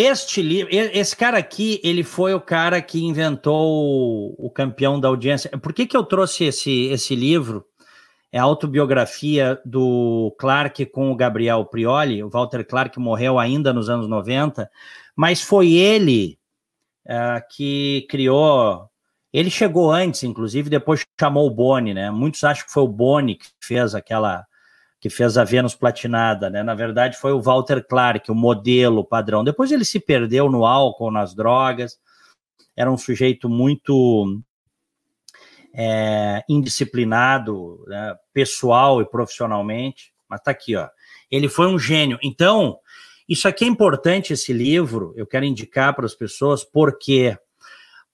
[0.00, 5.50] Este livro, esse cara aqui, ele foi o cara que inventou o, campeão da audiência.
[5.58, 7.66] Por que, que eu trouxe esse, esse livro?
[8.30, 12.22] É a autobiografia do Clark com o Gabriel Prioli.
[12.22, 14.70] O Walter Clark morreu ainda nos anos 90,
[15.16, 16.38] mas foi ele
[17.04, 18.88] uh, que criou.
[19.32, 22.08] Ele chegou antes, inclusive, depois chamou o Boni, né?
[22.08, 24.46] Muitos acham que foi o Boni que fez aquela
[25.00, 26.62] que fez a Vênus Platinada, né?
[26.62, 29.44] Na verdade, foi o Walter Clark, o modelo padrão.
[29.44, 31.98] Depois ele se perdeu no álcool, nas drogas.
[32.76, 34.40] Era um sujeito muito
[35.72, 38.16] é, indisciplinado, né?
[38.32, 40.12] pessoal e profissionalmente.
[40.28, 40.88] Mas tá aqui, ó.
[41.30, 42.18] Ele foi um gênio.
[42.22, 42.78] Então,
[43.28, 45.12] isso aqui é importante, esse livro.
[45.16, 47.36] Eu quero indicar para as pessoas porque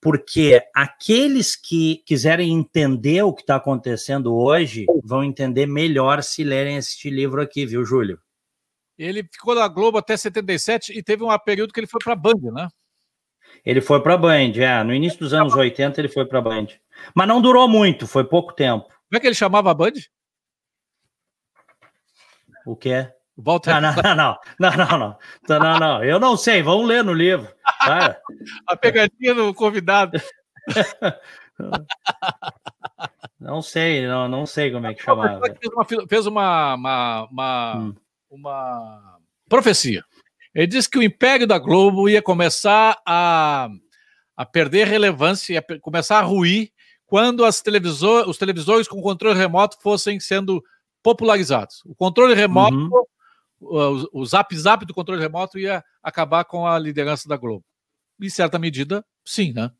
[0.05, 6.77] porque aqueles que quiserem entender o que está acontecendo hoje vão entender melhor se lerem
[6.77, 8.21] este livro aqui, viu, Júlio?
[8.99, 12.15] Ele ficou na Globo até 77 e teve um período que ele foi para a
[12.15, 12.67] Band, né?
[13.65, 14.83] Ele foi para a Band, é.
[14.83, 16.67] No início dos anos 80 ele foi para a Band.
[17.15, 18.85] Mas não durou muito, foi pouco tempo.
[18.85, 19.93] Como é que ele chamava a Band?
[22.63, 23.11] O quê?
[23.37, 23.81] Walter.
[23.81, 25.17] Não, não, não, não, não, não,
[25.49, 27.47] não, não, não, eu não sei, vamos ler no livro.
[27.79, 28.19] Para.
[28.67, 30.19] a pegadinha do convidado.
[33.39, 35.39] Não sei, não, não sei como é que chamava.
[35.39, 37.95] Fez uma, fez uma, uma, uma, hum.
[38.31, 40.03] uma profecia.
[40.53, 43.69] Ele disse que o império da Globo ia começar a,
[44.35, 46.71] a perder relevância, ia começar a ruir
[47.05, 50.63] quando as televisor, os televisores com controle remoto fossem sendo
[51.03, 51.83] popularizados.
[51.85, 53.05] O controle remoto uhum
[54.13, 57.63] o, zap zap do controle remoto ia acabar com a liderança da Globo.
[58.21, 59.71] Em certa medida, sim, né?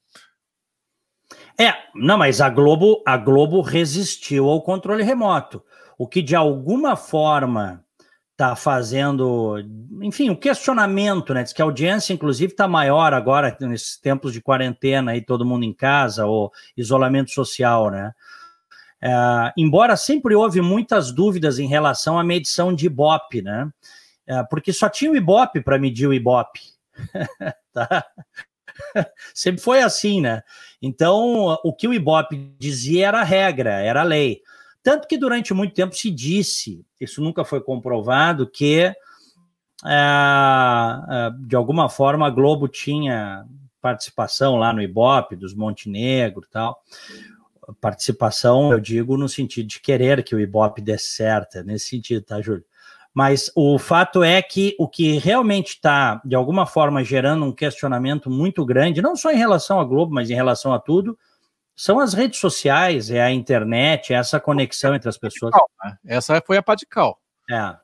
[1.59, 5.63] É, não, mas a Globo, a Globo resistiu ao controle remoto,
[5.97, 7.83] o que de alguma forma
[8.31, 9.57] está fazendo,
[10.01, 11.43] enfim, o um questionamento, né?
[11.43, 15.63] Diz que a audiência, inclusive, está maior agora nesses tempos de quarentena e todo mundo
[15.63, 18.11] em casa ou isolamento social, né?
[19.01, 23.69] É, embora sempre houve muitas dúvidas em relação à medição de Ibope, né?
[24.27, 26.61] É, porque só tinha o Ibope para medir o Ibope.
[27.73, 28.05] tá?
[29.33, 30.41] sempre foi assim, né?
[30.81, 34.41] Então, o que o Ibope dizia era regra, era lei.
[34.81, 38.95] Tanto que durante muito tempo se disse, isso nunca foi comprovado, que é,
[39.85, 43.45] é de alguma forma a Globo tinha
[43.81, 46.81] participação lá no Ibope, dos Montenegro e tal
[47.73, 52.23] participação, eu digo no sentido de querer que o Ibope dê certo, é nesse sentido,
[52.23, 52.63] tá, Júlio?
[53.13, 58.29] Mas o fato é que o que realmente está, de alguma forma, gerando um questionamento
[58.29, 61.17] muito grande, não só em relação à Globo, mas em relação a tudo,
[61.73, 65.53] são as redes sociais, é a internet, é essa conexão entre as pessoas.
[65.83, 65.97] Né?
[66.05, 67.17] Essa foi a Padical.
[67.49, 67.75] É.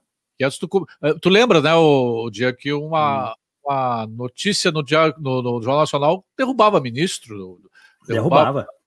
[0.59, 3.33] Tu, eh, tu lembra, né, o, o dia que uma, hum.
[3.65, 7.61] uma notícia no, dia, no, no Jornal Nacional derrubava ministro?
[8.05, 8.61] Derrubava.
[8.61, 8.80] derrubava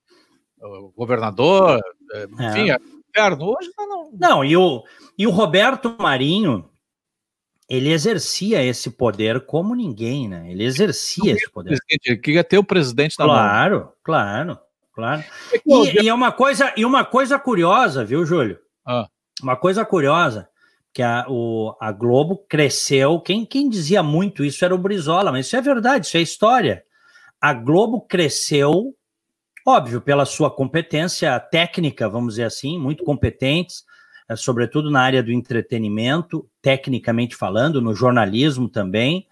[0.97, 1.81] governador,
[2.13, 2.79] é, enfim, é.
[3.09, 3.47] inferno.
[3.47, 4.11] Hoje não.
[4.13, 4.83] Não, e o,
[5.19, 6.69] e o Roberto Marinho,
[7.69, 10.51] ele exercia esse poder como ninguém, né?
[10.51, 11.79] Ele exercia esse poder.
[11.89, 13.93] Ele queria ter o presidente da Claro, mão.
[14.03, 14.59] claro,
[14.93, 15.25] claro.
[15.53, 18.59] É e, e, é uma coisa, e uma coisa curiosa, viu, Júlio?
[18.87, 19.09] Ah.
[19.43, 20.49] Uma coisa curiosa,
[20.93, 23.19] que a, o, a Globo cresceu.
[23.21, 26.85] Quem, quem dizia muito isso era o Brizola, mas isso é verdade, isso é história.
[27.41, 28.95] A Globo cresceu
[29.67, 33.85] Óbvio, pela sua competência técnica, vamos dizer assim, muito competentes,
[34.29, 39.27] eh, sobretudo na área do entretenimento, tecnicamente falando, no jornalismo também.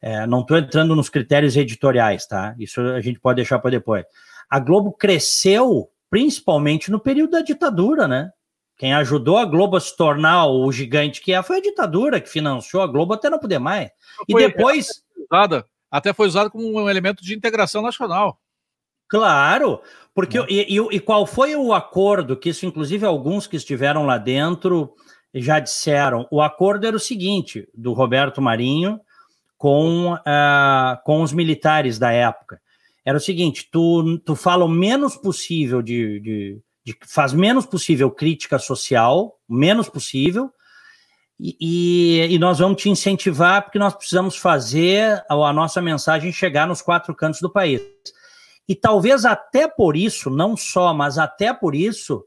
[0.00, 2.54] É, não estou entrando nos critérios editoriais, tá?
[2.58, 4.04] Isso a gente pode deixar para depois.
[4.48, 8.30] A Globo cresceu principalmente no período da ditadura, né?
[8.76, 12.28] Quem ajudou a Globo a se tornar o gigante que é foi a ditadura, que
[12.28, 13.90] financiou a Globo até não poder mais.
[14.26, 15.04] E depois.
[15.30, 18.38] Usada, até foi usado como um elemento de integração nacional.
[19.08, 19.80] Claro,
[20.14, 24.18] porque e, e, e, qual foi o acordo que isso, inclusive, alguns que estiveram lá
[24.18, 24.92] dentro
[25.34, 26.26] já disseram.
[26.30, 29.00] O acordo era o seguinte: do Roberto Marinho
[29.56, 32.60] com, uh, com os militares da época.
[33.04, 38.10] Era o seguinte: tu, tu fala o menos possível de, de, de faz menos possível
[38.10, 40.50] crítica social, menos possível,
[41.40, 46.32] e, e, e, nós vamos te incentivar porque nós precisamos fazer a, a nossa mensagem
[46.32, 47.80] chegar nos quatro cantos do país.
[48.68, 52.24] E talvez até por isso, não só, mas até por isso,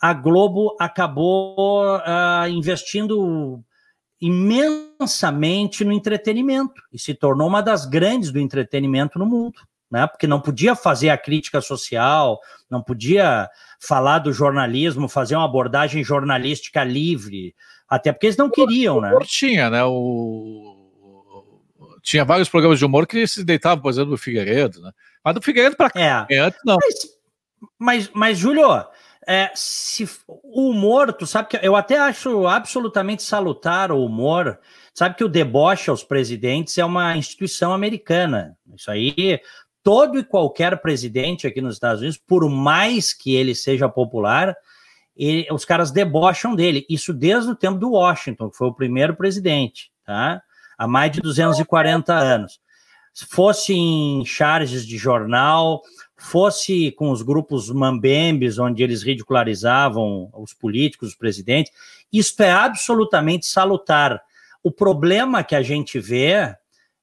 [0.00, 3.60] a Globo acabou uh, investindo
[4.20, 9.60] imensamente no entretenimento e se tornou uma das grandes do entretenimento no mundo,
[9.90, 10.06] né?
[10.06, 13.48] Porque não podia fazer a crítica social, não podia
[13.80, 17.54] falar do jornalismo, fazer uma abordagem jornalística livre,
[17.88, 19.12] Até porque eles não queriam, né?
[19.24, 19.84] Tinha, né?
[19.84, 20.74] O...
[22.02, 24.90] Tinha vários programas de humor que se deitavam, por exemplo, do Figueiredo, né?
[25.24, 26.38] Mas do Figueiredo para cá, é.
[26.38, 26.76] antes não.
[26.76, 26.94] Mas,
[27.78, 28.84] mas, mas Júlio,
[29.26, 34.58] é, se o humor, tu sabe que eu até acho absolutamente salutar o humor.
[34.92, 38.56] Sabe que o deboche aos presidentes é uma instituição americana.
[38.74, 39.40] Isso aí,
[39.82, 44.54] todo e qualquer presidente aqui nos Estados Unidos, por mais que ele seja popular,
[45.16, 46.86] ele, os caras debocham dele.
[46.88, 50.42] Isso desde o tempo do Washington, que foi o primeiro presidente, tá?
[50.76, 52.60] Há mais de 240 anos.
[53.14, 55.82] Se fosse em charges de jornal,
[56.16, 61.72] fosse com os grupos mambembes, onde eles ridicularizavam os políticos, os presidentes,
[62.12, 64.20] isto é absolutamente salutar.
[64.64, 66.56] O problema que a gente vê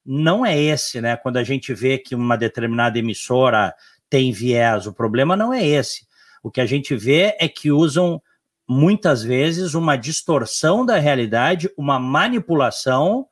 [0.05, 1.15] não é esse, né?
[1.15, 3.73] Quando a gente vê que uma determinada emissora
[4.09, 6.05] tem viés, o problema não é esse.
[6.43, 8.21] O que a gente vê é que usam
[8.67, 13.27] muitas vezes uma distorção da realidade, uma manipulação,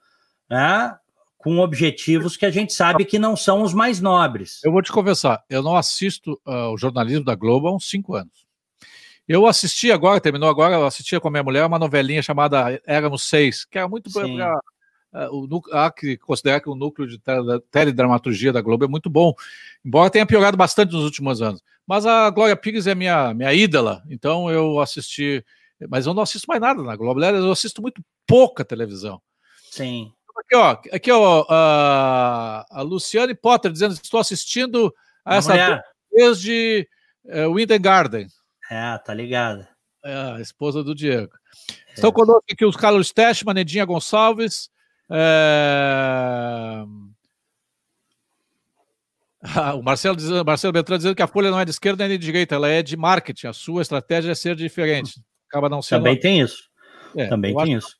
[0.49, 0.95] né?
[1.39, 4.61] Com objetivos que a gente sabe que não são os mais nobres.
[4.61, 8.13] Eu vou te conversar, eu não assisto uh, o jornalismo da Globo há uns cinco
[8.13, 8.45] anos.
[9.25, 13.23] Eu assisti agora, terminou agora, eu assistia com a minha mulher uma novelinha chamada Éramos
[13.23, 14.59] Seis, que era muito para
[15.29, 17.17] uh, o há que considerar que o núcleo de
[17.71, 19.33] teledramaturgia da Globo é muito bom,
[19.83, 21.63] embora tenha piorado bastante nos últimos anos.
[21.87, 25.41] Mas a Glória Pires é minha, minha ídola, então eu assisti,
[25.87, 29.21] mas eu não assisto mais nada na Globo, eu assisto muito pouca televisão.
[29.71, 30.11] Sim.
[30.39, 34.93] Aqui, ó, aqui, ó, a, a Luciane Potter dizendo que estou assistindo
[35.25, 36.87] a essa desde
[37.25, 38.27] uh, Winden Garden.
[38.71, 39.67] É, tá ligado.
[40.03, 41.31] É, a esposa do Diego.
[41.89, 41.93] É.
[41.93, 44.69] Estão conosco aqui os Carlos Testman, Nedinha Gonçalves.
[45.11, 46.83] É...
[49.77, 52.25] O Marcelo, diz, Marcelo Beltrão dizendo que a Folha não é de esquerda nem de
[52.25, 53.47] direita, ela é de marketing.
[53.47, 55.21] A sua estratégia é ser diferente.
[55.47, 55.99] Acaba não sendo.
[55.99, 56.69] Também tem isso.
[57.15, 57.95] É, Também tem isso.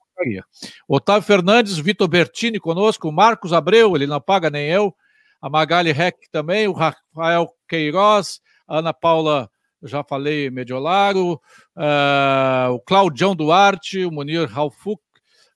[0.88, 4.94] Otávio Fernandes, Vitor Bertini conosco, Marcos Abreu, ele não paga nem eu,
[5.42, 9.50] a Magali Reck também, o Rafael Queiroz, Ana Paula,
[9.84, 11.34] já falei, Mediolaro,
[11.76, 15.02] uh, o Claudião Duarte, o Munir Ralfuk,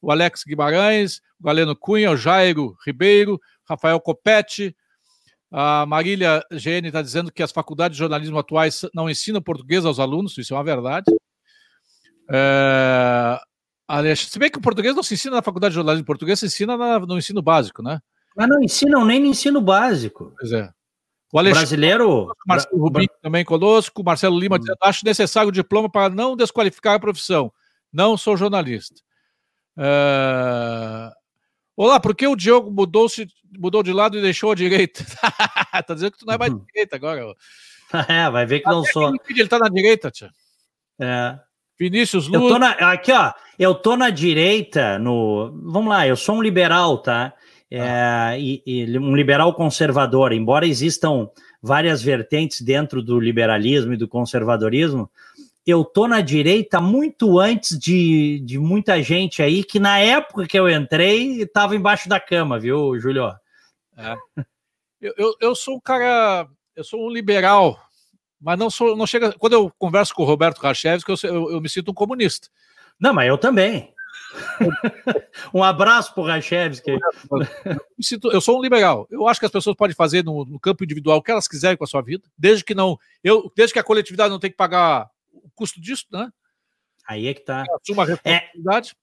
[0.01, 4.75] o Alex Guimarães, o Galeno Cunha, o Jairo Ribeiro, Rafael Copete,
[5.55, 9.99] a Marília GN está dizendo que as faculdades de jornalismo atuais não ensinam português aos
[9.99, 11.11] alunos, isso é uma verdade.
[12.31, 13.39] É,
[14.15, 16.75] se bem que o português não se ensina na faculdade de jornalismo português, se ensina
[16.99, 17.99] no ensino básico, né?
[18.35, 20.33] Mas não ensinam nem no ensino básico.
[20.39, 20.69] Pois é.
[21.31, 22.31] O Alexandre, brasileiro.
[22.45, 24.03] Marcelo Rubinho também conosco.
[24.03, 24.59] Marcelo Lima hum.
[24.59, 27.51] dizendo: acho necessário o diploma para não desqualificar a profissão.
[27.91, 29.01] Não sou jornalista.
[29.77, 31.11] Uh...
[31.75, 33.27] Olá, por que o Diogo mudou, -se,
[33.57, 35.03] mudou de lado e deixou a direita?
[35.87, 36.63] tá dizendo que tu não é mais uhum.
[36.65, 37.25] direita agora.
[38.09, 39.13] É, vai ver que não sou.
[39.29, 40.31] Ele tá na direita, tia.
[40.99, 41.37] É.
[41.77, 42.41] Vinícius Luz.
[42.41, 43.31] Eu tô na, aqui, ó.
[43.57, 45.51] Eu tô na direita, no.
[45.63, 47.33] Vamos lá, eu sou um liberal, tá?
[47.69, 48.37] É, ah.
[48.37, 51.29] e, e, um liberal conservador, embora existam
[51.61, 55.09] várias vertentes dentro do liberalismo e do conservadorismo,
[55.65, 60.59] eu tô na direita muito antes de, de muita gente aí que na época que
[60.59, 63.33] eu entrei estava embaixo da cama, viu, Júlio?
[63.97, 64.15] É.
[65.01, 67.79] Eu, eu, eu, sou um cara, eu sou um liberal
[68.43, 69.31] mas não sou, não chega.
[69.39, 72.49] Quando eu converso com o Roberto Rachevski, eu, eu, eu me sinto um comunista.
[73.03, 73.93] Não, mas eu também.
[75.53, 76.91] um abraço para o Rachevski.
[76.91, 79.05] Eu, eu sou um liberal.
[79.11, 81.75] Eu acho que as pessoas podem fazer no, no, campo individual o que elas quiserem
[81.75, 84.57] com a sua vida, desde que não, eu, desde que a coletividade não tenha que
[84.57, 86.31] pagar o custo disso, né?
[87.05, 87.65] Aí é que tá.
[87.81, 88.95] Assuma a responsabilidade.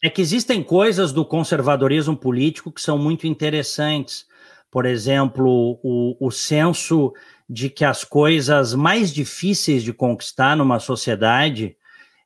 [0.00, 4.24] É, é que existem coisas do conservadorismo político que são muito interessantes.
[4.70, 7.12] Por exemplo, o, o senso
[7.50, 11.76] de que as coisas mais difíceis de conquistar numa sociedade,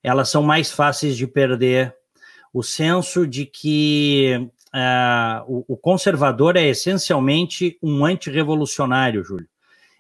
[0.07, 1.93] elas são mais fáceis de perder.
[2.55, 9.49] O senso de que uh, o, o, conservador é essencialmente um antirrevolucionário, Júlio.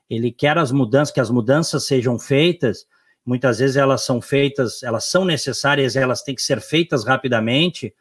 [0.09, 2.87] Ele quer as mudanças, que as mudanças sejam feitas,
[3.25, 7.93] muitas vezes elas são feitas, elas são necessárias, elas têm que ser feitas rapidamente,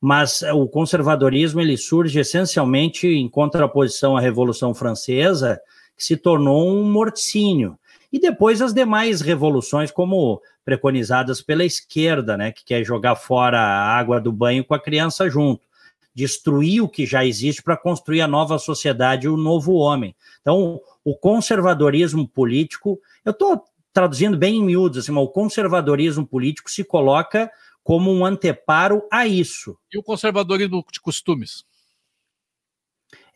[0.00, 5.60] mas o conservadorismo ele surge essencialmente em contraposição à Revolução Francesa,
[5.96, 7.76] que se tornou um morticínio.
[8.12, 13.98] E depois as demais revoluções, como preconizadas pela esquerda, né, que quer jogar fora a
[13.98, 15.66] água do banho com a criança junto,
[16.14, 20.16] destruir o que já existe para construir a nova sociedade, o novo homem.
[20.40, 26.84] Então, o conservadorismo político, eu estou traduzindo bem em miúdos, assim, o conservadorismo político se
[26.84, 27.50] coloca
[27.82, 29.76] como um anteparo a isso.
[29.92, 31.64] E o conservadorismo de costumes?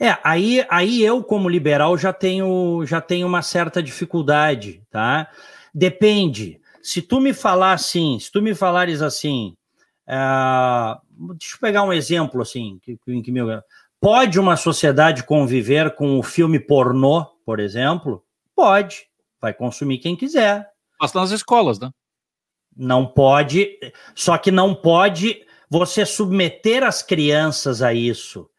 [0.02, 5.30] É, aí, aí eu, como liberal, já tenho, já tenho uma certa dificuldade, tá?
[5.72, 6.60] Depende.
[6.82, 9.56] Se tu me falar assim, se tu me falares assim,
[10.06, 10.98] Uh,
[11.36, 13.32] deixa eu pegar um exemplo assim, que, que, que
[14.00, 18.24] pode uma sociedade conviver com o filme pornô, por exemplo?
[18.54, 19.06] Pode,
[19.40, 20.68] vai consumir quem quiser.
[21.00, 21.90] Mas nas escolas, né?
[22.76, 23.78] Não pode,
[24.14, 28.50] só que não pode você submeter as crianças a isso,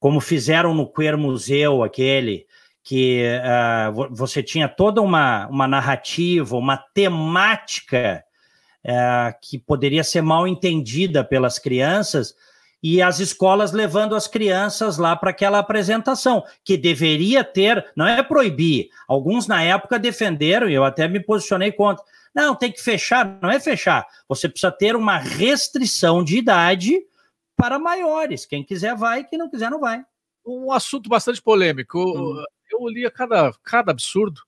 [0.00, 2.46] como fizeram no Queer Museu, aquele
[2.82, 8.24] que uh, você tinha toda uma, uma narrativa, uma temática
[8.82, 12.34] uh, que poderia ser mal entendida pelas crianças,
[12.82, 18.22] e as escolas levando as crianças lá para aquela apresentação, que deveria ter, não é
[18.22, 18.88] proibir.
[19.06, 22.02] Alguns na época defenderam, e eu até me posicionei contra.
[22.34, 24.06] Não, tem que fechar, não é fechar.
[24.26, 27.02] Você precisa ter uma restrição de idade
[27.60, 28.46] para maiores.
[28.46, 30.02] Quem quiser vai, quem não quiser não vai.
[30.44, 31.98] Um assunto bastante polêmico.
[32.00, 32.44] Hum.
[32.70, 34.40] Eu lia cada, cada absurdo.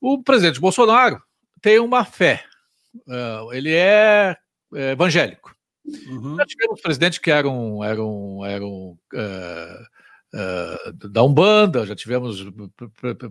[0.00, 1.20] O presidente Bolsonaro
[1.60, 2.44] tem uma fé.
[2.94, 4.36] Uh, ele é,
[4.74, 5.54] é evangélico.
[5.84, 6.36] Uhum.
[6.36, 9.82] Já tivemos presidentes que eram, eram, eram uh,
[10.34, 12.44] uh, da Umbanda, já tivemos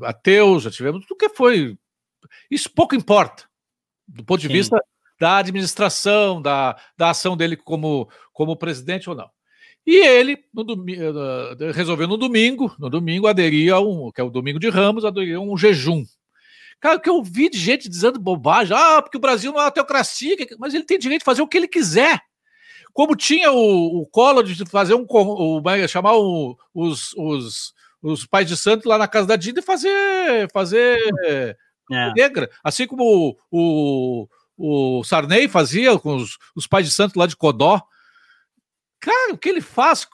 [0.04, 1.78] ateus, já tivemos tudo que foi.
[2.50, 3.44] Isso pouco importa,
[4.08, 4.54] do ponto de Sim.
[4.54, 4.82] vista
[5.20, 9.30] da administração, da, da ação dele como, como presidente ou não.
[9.86, 14.24] E ele no domingo, eh, resolveu no domingo, no domingo aderir a um, que é
[14.24, 16.04] o domingo de Ramos, aderir a um jejum.
[16.80, 19.72] Cara, que eu vi de gente dizendo bobagem, ah, porque o Brasil não é uma
[19.72, 22.20] teocracia, mas ele tem direito de fazer o que ele quiser.
[22.94, 25.06] Como tinha o, o Collor de fazer um.
[25.08, 29.64] O, chamar o, os, os, os pais de santo lá na casa da Dida e
[29.64, 30.50] fazer.
[30.52, 31.56] fazer é.
[32.16, 32.50] negra.
[32.64, 34.28] Assim como o, o,
[34.58, 37.82] o Sarney fazia com os, os pais de santo lá de Codó.
[39.00, 40.08] Cara, o que ele faz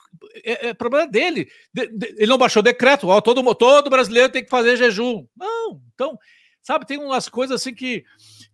[0.44, 1.50] é, é problema dele.
[1.72, 5.26] De, de, ele não baixou decreto, ó, todo, todo brasileiro tem que fazer jejum.
[5.36, 6.18] Não, então,
[6.62, 8.04] sabe, tem umas coisas assim que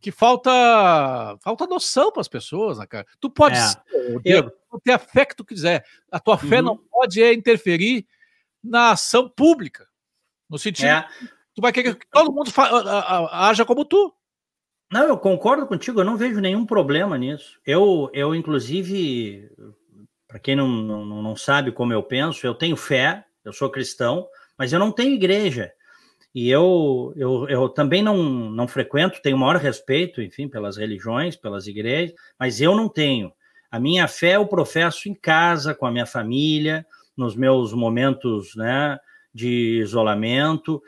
[0.01, 0.51] que falta
[1.41, 3.07] falta noção para as pessoas, né, cara?
[3.21, 4.19] Tu pode é.
[4.25, 4.81] Diego, eu...
[4.81, 5.85] ter a fé que tu quiser.
[6.11, 6.67] A tua fé uhum.
[6.67, 8.07] não pode é, interferir
[8.63, 9.89] na ação pública.
[10.49, 11.09] No sentido é.
[11.55, 12.51] tu vai querer que todo mundo
[13.33, 14.15] haja como tu.
[14.91, 17.59] Não, eu concordo contigo, eu não vejo nenhum problema nisso.
[17.67, 19.51] Eu, eu inclusive,
[20.27, 24.27] para quem não, não, não sabe como eu penso, eu tenho fé, eu sou cristão,
[24.57, 25.73] mas eu não tenho igreja.
[26.35, 28.17] E eu, eu, eu também não,
[28.51, 33.33] não frequento, tenho maior respeito, enfim, pelas religiões, pelas igrejas, mas eu não tenho.
[33.71, 36.87] A minha fé eu professo em casa, com a minha família,
[37.17, 38.99] nos meus momentos né,
[39.35, 40.83] de isolamento.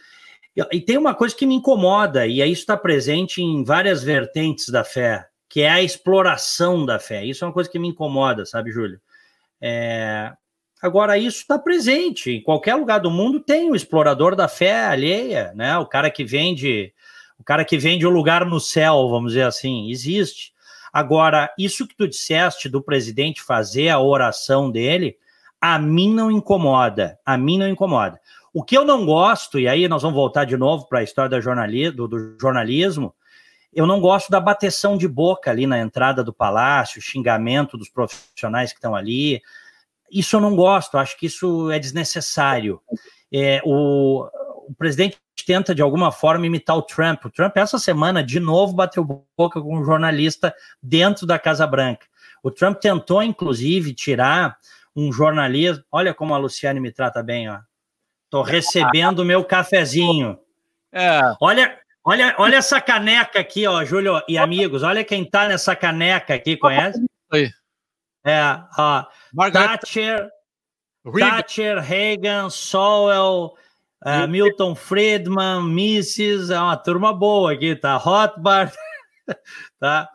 [0.56, 4.84] E, tem uma coisa que me incomoda, e isso está presente em várias vertentes da
[4.84, 7.24] fé, que é a exploração da fé.
[7.24, 9.00] Isso é uma coisa que me incomoda, sabe, Júlio?
[9.60, 10.32] É,
[10.80, 12.30] Agora, isso está presente.
[12.30, 15.76] Em qualquer lugar do mundo tem o explorador da fé alheia, né?
[15.76, 16.92] O cara que vende,
[17.38, 20.54] o cara que vende o lugar no céu, vamos dizer assim, existe.
[20.90, 25.18] Agora, isso que tu disseste do presidente fazer a oração dele,
[25.60, 27.18] a mim não incomoda.
[27.26, 28.18] A mim não incomoda.
[28.52, 31.40] O que eu não gosto, e aí nós vamos voltar de novo para a história
[31.40, 33.14] jornali do, do jornalismo,
[33.72, 38.72] eu não gosto da bateção de boca ali na entrada do palácio, xingamento dos profissionais
[38.72, 39.40] que estão ali,
[40.10, 42.80] isso eu não gosto, acho que isso é desnecessário.
[43.32, 44.26] É, o,
[44.68, 47.24] o presidente tenta, de alguma forma, imitar o Trump.
[47.24, 52.06] O Trump, essa semana, de novo, bateu boca com um jornalista dentro da Casa Branca.
[52.42, 54.56] O Trump tentou, inclusive, tirar
[54.94, 55.84] um jornalista.
[55.92, 57.60] Olha como a Luciane me trata bem, ó.
[58.30, 60.38] Tô recebendo o meu cafezinho.
[60.92, 61.20] É.
[61.40, 64.84] Olha, olha, olha essa caneca aqui, ó, Júlio e amigos.
[64.84, 67.04] Olha quem tá nessa caneca aqui, conhece?
[67.32, 67.50] Aí.
[68.24, 68.40] É,
[68.78, 69.04] ó.
[69.52, 70.28] Thatcher.
[71.18, 73.54] Thatcher, Reagan, Sowell,
[74.04, 76.52] uh, Milton Friedman, Mrs.
[76.52, 77.96] É uma turma boa aqui, tá?
[77.96, 78.72] Rothbard,
[79.80, 80.08] tá?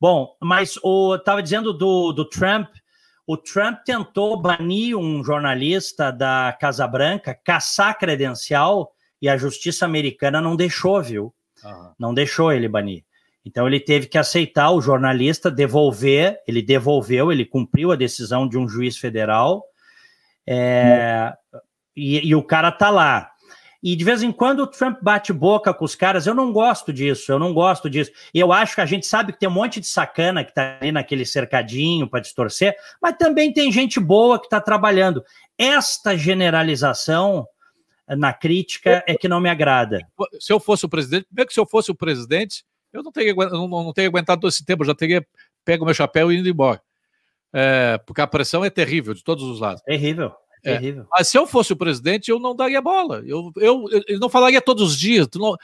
[0.00, 2.68] Bom, mas o tava dizendo do, do Trump.
[3.26, 10.40] O Trump tentou banir um jornalista da Casa Branca, caçar credencial, e a justiça americana
[10.40, 11.34] não deixou, viu?
[11.64, 11.92] Uhum.
[11.98, 13.02] Não deixou ele banir.
[13.44, 18.58] Então ele teve que aceitar o jornalista, devolver, ele devolveu, ele cumpriu a decisão de
[18.58, 19.64] um juiz federal,
[20.46, 21.32] é,
[21.96, 23.30] e, e, o cara tá lá.
[23.84, 26.90] E de vez em quando o Trump bate boca com os caras, eu não gosto
[26.90, 28.10] disso, eu não gosto disso.
[28.32, 30.90] Eu acho que a gente sabe que tem um monte de sacana que tá ali
[30.90, 35.22] naquele cercadinho para distorcer, mas também tem gente boa que está trabalhando.
[35.58, 37.46] Esta generalização
[38.08, 40.00] na crítica é que não me agrada.
[40.40, 43.34] Se eu fosse o presidente, primeiro que se eu fosse o presidente, eu não teria,
[43.34, 45.26] não, não teria aguentado todo esse tempo, eu já teria
[45.62, 46.80] pego meu chapéu e ido embora.
[47.52, 49.82] É, porque a pressão é terrível de todos os lados.
[49.82, 50.34] Terrível.
[50.64, 51.06] É, terrível.
[51.10, 53.22] mas se eu fosse o presidente, eu não daria bola.
[53.26, 55.28] Eu, eu, eu não falaria todos os dias.
[55.34, 55.54] Não,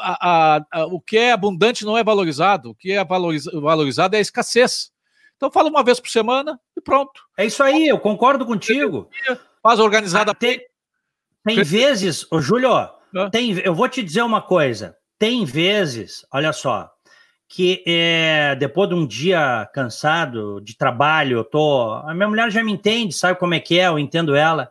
[0.00, 2.70] a, a, a, o que é abundante não é valorizado.
[2.70, 4.90] O que é valorizado é a escassez.
[5.36, 7.22] Então fala uma vez por semana e pronto.
[7.36, 9.08] É isso aí, eu concordo contigo.
[9.62, 10.32] Faz organizada.
[10.32, 10.60] Ah, tem,
[11.44, 12.70] tem vezes, ô Júlio,
[13.30, 14.96] tem, eu vou te dizer uma coisa.
[15.18, 16.90] Tem vezes, olha só,
[17.52, 21.94] que é, depois de um dia cansado de trabalho, eu tô.
[22.06, 24.70] A minha mulher já me entende, sabe como é que é, eu entendo ela.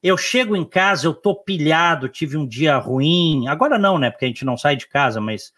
[0.00, 3.48] Eu chego em casa, eu tô pilhado, tive um dia ruim.
[3.48, 4.10] Agora não, né?
[4.10, 5.52] Porque a gente não sai de casa, mas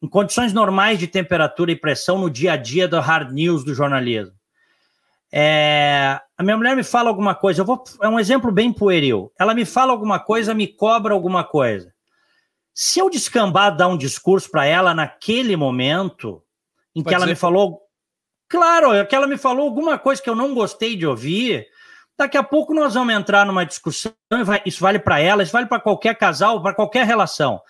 [0.00, 3.74] em condições normais de temperatura e pressão no dia a dia do hard news do
[3.74, 4.36] jornalismo.
[5.32, 9.32] É, a minha mulher me fala alguma coisa, eu vou, é um exemplo bem pueril.
[9.38, 11.92] Ela me fala alguma coisa, me cobra alguma coisa.
[12.80, 16.40] Se eu descambar dar um discurso para ela naquele momento
[16.94, 17.80] em Pode que ela me falou,
[18.48, 21.66] claro, é que ela me falou alguma coisa que eu não gostei de ouvir,
[22.16, 24.12] daqui a pouco nós vamos entrar numa discussão,
[24.64, 27.60] isso vale para ela, isso vale para qualquer casal, para qualquer relação.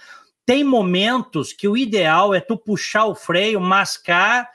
[0.45, 4.47] Tem momentos que o ideal é tu puxar o freio, mascar,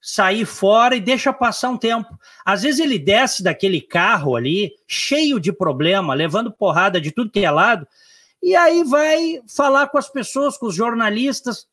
[0.00, 2.18] sair fora e deixa passar um tempo.
[2.46, 7.44] Às vezes ele desce daquele carro ali, cheio de problema, levando porrada de tudo que
[7.44, 7.86] é lado,
[8.42, 11.66] e aí vai falar com as pessoas, com os jornalistas.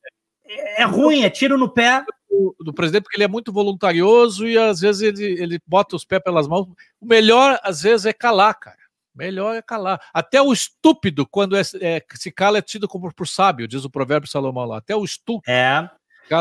[0.46, 2.04] É, é ruim, é tiro no pé.
[2.30, 6.04] Do, do presidente, porque ele é muito voluntarioso e às vezes ele, ele bota os
[6.04, 6.68] pés pelas mãos.
[7.00, 8.78] O melhor, às vezes, é calar, cara.
[9.16, 10.02] Melhor é calar.
[10.14, 13.90] Até o estúpido, quando é, é, se cala, é tido como por sábio, diz o
[13.90, 14.80] provérbio Salomão lá.
[14.80, 15.50] Até o estúpido.
[15.50, 15.90] É.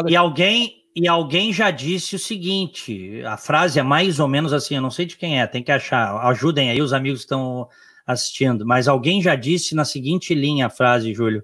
[0.08, 4.74] E alguém, e alguém já disse o seguinte: a frase é mais ou menos assim,
[4.74, 6.16] eu não sei de quem é, tem que achar.
[6.26, 7.68] Ajudem aí os amigos que estão
[8.06, 11.42] assistindo, mas alguém já disse na seguinte linha a frase, Júlio.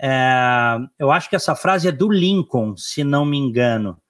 [0.00, 4.00] É, eu acho que essa frase é do Lincoln, se não me engano.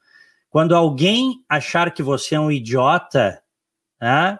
[0.50, 3.40] Quando alguém achar que você é um idiota,
[4.00, 4.38] né,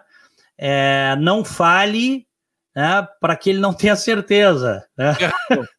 [0.57, 2.27] é, não fale
[2.75, 4.85] né, para que ele não tenha certeza.
[4.97, 5.15] Né?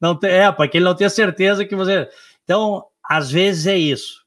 [0.00, 2.08] não é, para que ele não tenha certeza que você.
[2.44, 4.19] Então, às vezes é isso.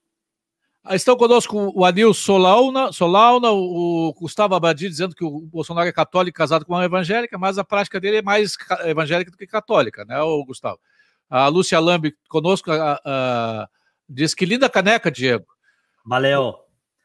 [0.91, 6.37] Estão conosco o Anil Solauna, Solauna, o Gustavo Abadi dizendo que o Bolsonaro é católico
[6.37, 10.21] casado com uma evangélica, mas a prática dele é mais evangélica do que católica, né,
[10.21, 10.77] o Gustavo?
[11.29, 13.67] A Lúcia Lambi conosco a, a,
[14.09, 15.45] diz que linda caneca, Diego.
[16.05, 16.55] Valeu.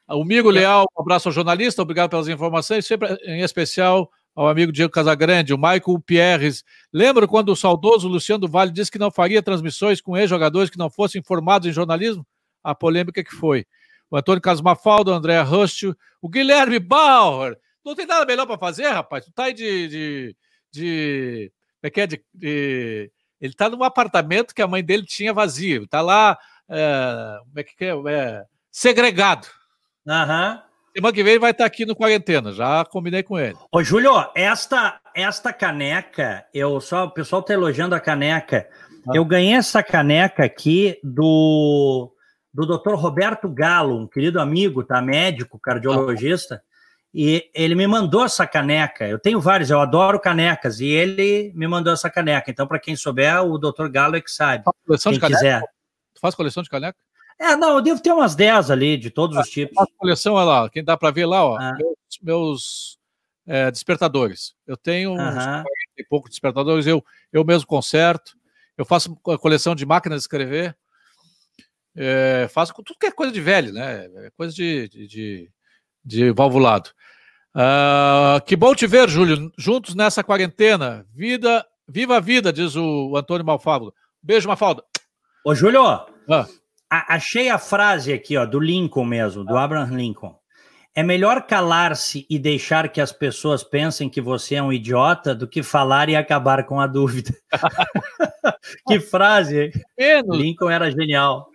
[0.08, 4.72] O Migo Leal, um abraço ao jornalista, obrigado pelas informações, sempre em especial ao amigo
[4.72, 6.64] Diego Casagrande, o Michael Pierres.
[6.92, 10.90] Lembra quando o saudoso Luciano Vale disse que não faria transmissões com ex-jogadores que não
[10.90, 12.26] fossem formados em jornalismo?
[12.62, 13.66] A polêmica que foi.
[14.10, 17.58] O Antônio Casmafaldo, o André Rustio, o Guilherme Bauer.
[17.84, 19.24] Não tem nada melhor para fazer, rapaz.
[19.24, 19.88] Tu tá aí de.
[19.88, 20.36] de,
[20.70, 22.06] de como é que é?
[22.06, 25.86] De, de, ele tá num apartamento que a mãe dele tinha vazio.
[25.86, 26.38] Tá lá.
[26.68, 27.94] É, como é que é?
[28.08, 29.46] é segregado.
[30.06, 30.54] Aham.
[30.54, 30.68] Uhum.
[30.94, 33.56] Semana que vem vai estar aqui no quarentena, já combinei com ele.
[33.70, 38.68] Ô, Júlio, esta, esta caneca, eu só, o pessoal está elogiando a caneca.
[39.06, 39.12] Ah.
[39.14, 42.10] Eu ganhei essa caneca aqui do,
[42.58, 42.94] do Dr.
[42.94, 45.00] Roberto Galo, um querido amigo, tá?
[45.00, 46.56] Médico, cardiologista.
[46.56, 46.68] Ah.
[47.14, 49.06] E ele me mandou essa caneca.
[49.06, 50.80] Eu tenho vários, eu adoro canecas.
[50.80, 52.50] E ele me mandou essa caneca.
[52.50, 53.88] Então, para quem souber, o Dr.
[53.88, 54.64] Galo é que sabe.
[54.64, 55.60] Faz coleção quem de quiser.
[56.14, 56.98] Tu faz coleção de caneca?
[57.38, 59.78] É, não, eu devo ter umas 10 ali, de todos os tipos.
[59.78, 61.76] A coleção, olha lá, quem dá para ver lá, ó, ah.
[61.78, 62.98] meus, meus
[63.46, 64.54] é, despertadores.
[64.66, 68.36] Eu tenho uns 40 e poucos despertadores, eu, eu mesmo conserto.
[68.76, 70.76] Eu faço coleção de máquinas de escrever.
[72.00, 74.04] É, faço com tudo que é coisa de velho, né?
[74.04, 75.50] É coisa de, de, de,
[76.04, 76.90] de valvulado.
[77.56, 81.04] Uh, que bom te ver, Júlio, juntos nessa quarentena.
[81.12, 83.92] Vida, viva a vida, diz o Antônio Malfábulo.
[84.22, 84.84] Beijo, Mafalda.
[85.44, 86.46] Ô, Júlio, ah
[86.90, 90.38] achei a frase aqui, ó, do Lincoln mesmo, do Abraham Lincoln.
[90.94, 95.46] É melhor calar-se e deixar que as pessoas pensem que você é um idiota do
[95.46, 97.32] que falar e acabar com a dúvida.
[98.86, 99.70] que frase!
[99.96, 100.36] Menos.
[100.36, 101.50] Lincoln era genial.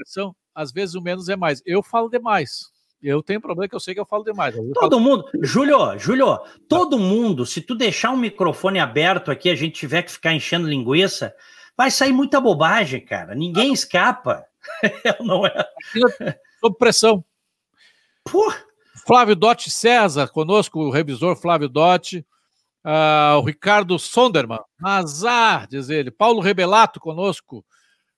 [0.55, 1.61] Às vezes o menos é mais.
[1.65, 2.71] Eu falo demais.
[3.03, 4.55] Eu tenho problema que eu sei que eu falo demais.
[4.55, 5.01] Eu todo falo...
[5.01, 10.03] mundo, Júlio, Júlio, todo mundo, se tu deixar um microfone aberto aqui, a gente tiver
[10.03, 11.35] que ficar enchendo linguiça,
[11.75, 13.35] vai sair muita bobagem, cara.
[13.35, 14.45] Ninguém escapa.
[15.19, 15.53] não é.
[16.61, 17.25] Sob pressão.
[18.23, 18.53] Pô.
[19.05, 22.25] Flávio Dotti César, conosco, o revisor Flávio Dotti.
[22.85, 26.11] Uh, o Ricardo Sonderman, azar, diz ele.
[26.11, 27.65] Paulo Rebelato conosco.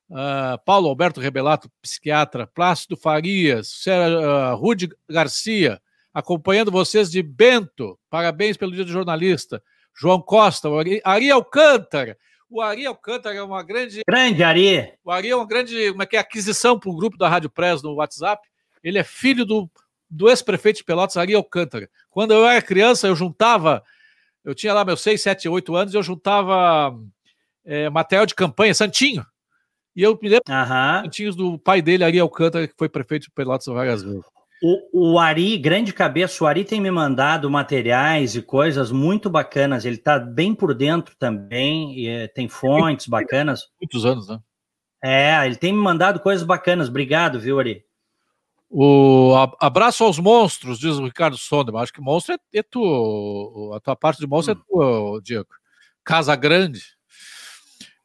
[0.09, 2.47] Uh, Paulo Alberto Rebelato, psiquiatra.
[2.47, 3.85] Plácido Farias.
[3.85, 5.79] Uh, Rude Garcia,
[6.13, 7.97] acompanhando vocês de Bento.
[8.09, 9.61] Parabéns pelo dia do jornalista.
[9.97, 10.67] João Costa,
[11.03, 12.17] Ari Alcântara.
[12.49, 14.01] O Ari Alcântara é uma grande.
[14.07, 14.93] Grande Ari!
[15.03, 17.49] O Ari é uma grande como é que é, aquisição para o grupo da Rádio
[17.49, 18.47] Press no WhatsApp.
[18.83, 19.69] Ele é filho do,
[20.15, 21.89] do ex-prefeito de Pelotas, Ari Alcântara.
[22.09, 23.83] Quando eu era criança, eu juntava.
[24.43, 26.97] Eu tinha lá meus 6, 7, 8 anos, eu juntava
[27.65, 29.25] é, material de campanha, Santinho.
[29.95, 31.03] E eu me lembro uhum.
[31.03, 34.23] Santinhos do pai dele, Ari Alcântara, que foi prefeito de Pelotas várias vezes.
[34.63, 39.83] O, o Ari, grande cabeça, o Ari tem me mandado materiais e coisas muito bacanas.
[39.83, 43.63] Ele está bem por dentro também, e, eh, tem fontes bacanas.
[43.81, 44.39] Muitos anos, né?
[45.03, 46.87] É, ele tem me mandado coisas bacanas.
[46.87, 47.83] Obrigado, viu, Ari?
[48.69, 51.81] O abraço aos monstros, diz o Ricardo Sonderman.
[51.81, 54.59] Acho que monstro é, é tu, a tua parte de monstro é hum.
[54.59, 55.49] é tua, Diego.
[56.03, 56.81] Casa Grande.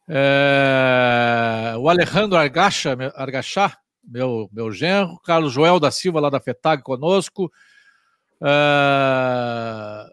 [0.09, 5.19] É, o Alejandro Argacha, Argachá, meu, meu genro.
[5.21, 7.51] Carlos Joel da Silva, lá da FETAG, conosco.
[8.43, 10.11] É,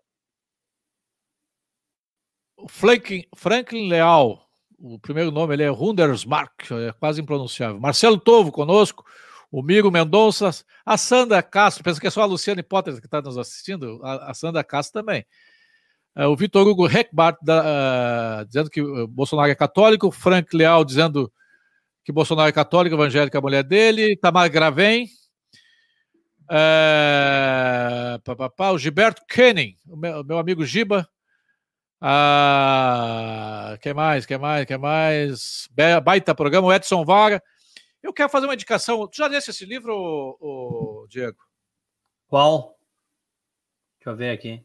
[2.57, 4.47] o Franklin, Franklin Leal,
[4.79, 7.79] o primeiro nome ele é Hundersmark, é quase impronunciável.
[7.79, 9.05] Marcelo Tovo conosco
[9.51, 10.51] o Miro Mendonça,
[10.85, 14.31] a Sandra Castro, penso que é só a Luciana Potter que está nos assistindo, a,
[14.31, 15.25] a Sandra Castro também.
[16.15, 21.31] Uh, o Vitor Hugo Reckbart uh, dizendo que uh, Bolsonaro é católico, Frank Leal dizendo
[22.03, 25.09] que Bolsonaro é católico, evangélico, a mulher dele, Tamar Gravem,
[26.45, 31.07] uh, pá, pá, pá, o Gilberto Kenning, o meu, meu amigo Giba,
[32.01, 35.67] uh, que mais, que mais, que mais,
[36.03, 37.43] baita programa, o Edson Vara,
[38.01, 39.07] eu quero fazer uma indicação.
[39.07, 41.37] Tu já leste esse livro, o, Diego?
[42.27, 42.77] Qual?
[43.99, 44.63] Deixa eu ver aqui.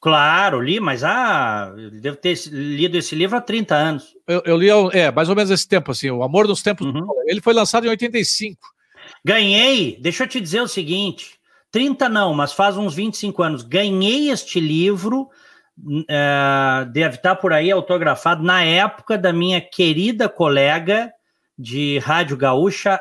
[0.00, 4.16] Claro, li, mas ah, devo ter lido esse livro há 30 anos.
[4.28, 6.86] Eu, eu li, é, mais ou menos esse tempo, assim, O Amor dos Tempos.
[6.86, 7.06] Uhum.
[7.26, 8.60] Ele foi lançado em 85.
[9.24, 11.38] Ganhei, deixa eu te dizer o seguinte:
[11.72, 13.62] 30 não, mas faz uns 25 anos.
[13.62, 15.28] Ganhei este livro,
[16.08, 21.12] é, deve estar por aí autografado, na época da minha querida colega
[21.58, 23.00] de Rádio Gaúcha,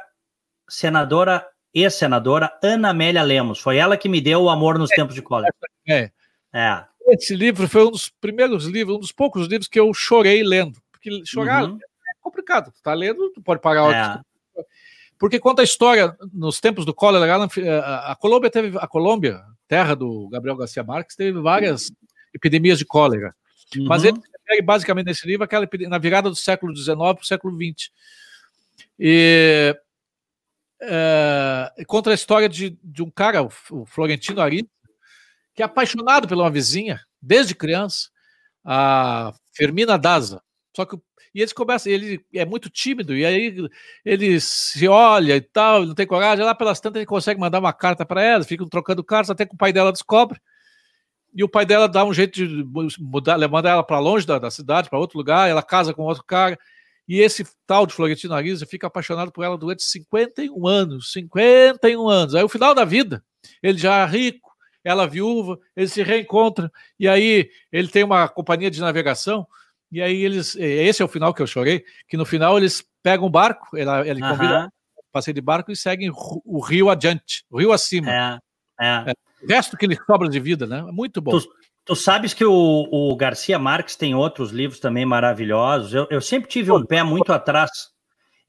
[0.67, 3.59] senadora e senadora Ana Amélia Lemos.
[3.59, 5.53] Foi ela que me deu o amor nos é, tempos de cólera.
[5.87, 6.09] É.
[6.53, 6.83] é.
[7.09, 10.81] Esse livro foi um dos primeiros livros, um dos poucos livros que eu chorei lendo.
[10.91, 11.77] Porque chorar uhum.
[11.77, 12.71] é complicado.
[12.71, 14.63] Tu tá lendo, tu pode pagar é.
[15.19, 17.49] Porque conta a história, nos tempos do cólera,
[18.05, 21.91] a Colômbia teve, a Colômbia, terra do Gabriel Garcia Marques, teve várias
[22.33, 23.35] epidemias de cólera.
[23.75, 23.85] Uhum.
[23.85, 24.21] Mas ele
[24.63, 27.89] basicamente nesse livro aquela na virada do século XIX para o século XX.
[28.99, 29.75] E
[30.81, 34.69] é, conta a história de, de um cara, o Florentino Ari,
[35.53, 38.09] que é apaixonado pela uma vizinha desde criança,
[38.63, 40.41] a Fermina Daza.
[40.75, 40.97] Só que
[41.37, 43.69] e eles começam, ele é muito tímido, e aí
[44.03, 46.43] ele se olha e tal, não tem coragem.
[46.43, 49.53] Lá pelas tantas ele consegue mandar uma carta para ela, ficam trocando cartas até que
[49.53, 50.39] o pai dela descobre.
[51.35, 52.63] E o pai dela dá um jeito de
[52.99, 55.47] mudar, mandar ela para longe da, da cidade, para outro lugar.
[55.47, 56.57] Ela casa com outro cara.
[57.07, 61.11] E esse tal de Florentino Ariza fica apaixonado por ela durante 51 anos.
[61.13, 62.35] 51 anos.
[62.35, 63.23] Aí, o final da vida,
[63.63, 64.51] ele já é rico,
[64.83, 66.69] ela viúva, eles se reencontram.
[66.99, 69.47] E aí, ele tem uma companhia de navegação.
[69.91, 70.55] E aí, eles.
[70.55, 71.83] Esse é o final que eu chorei.
[72.09, 74.29] Que no final, eles pegam um barco, ele, ele uhum.
[74.29, 74.71] convida
[75.17, 78.11] passeio de barco e seguem o rio adiante, o rio acima.
[78.11, 78.39] É,
[78.79, 79.11] é.
[79.11, 79.13] é.
[79.41, 80.81] O resto que lhe sobra de vida, né?
[80.91, 81.39] Muito bom.
[81.39, 81.47] Tu,
[81.87, 85.93] Tu sabes que o, o, Garcia Marques tem outros livros também maravilhosos.
[85.93, 87.71] Eu, eu sempre tive um pé muito atrás.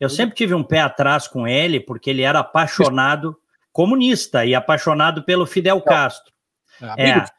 [0.01, 3.37] Eu sempre tive um pé atrás com ele, porque ele era apaixonado
[3.73, 6.33] comunista e apaixonado pelo Fidel Castro.
[6.97, 7.31] É, amigo, é,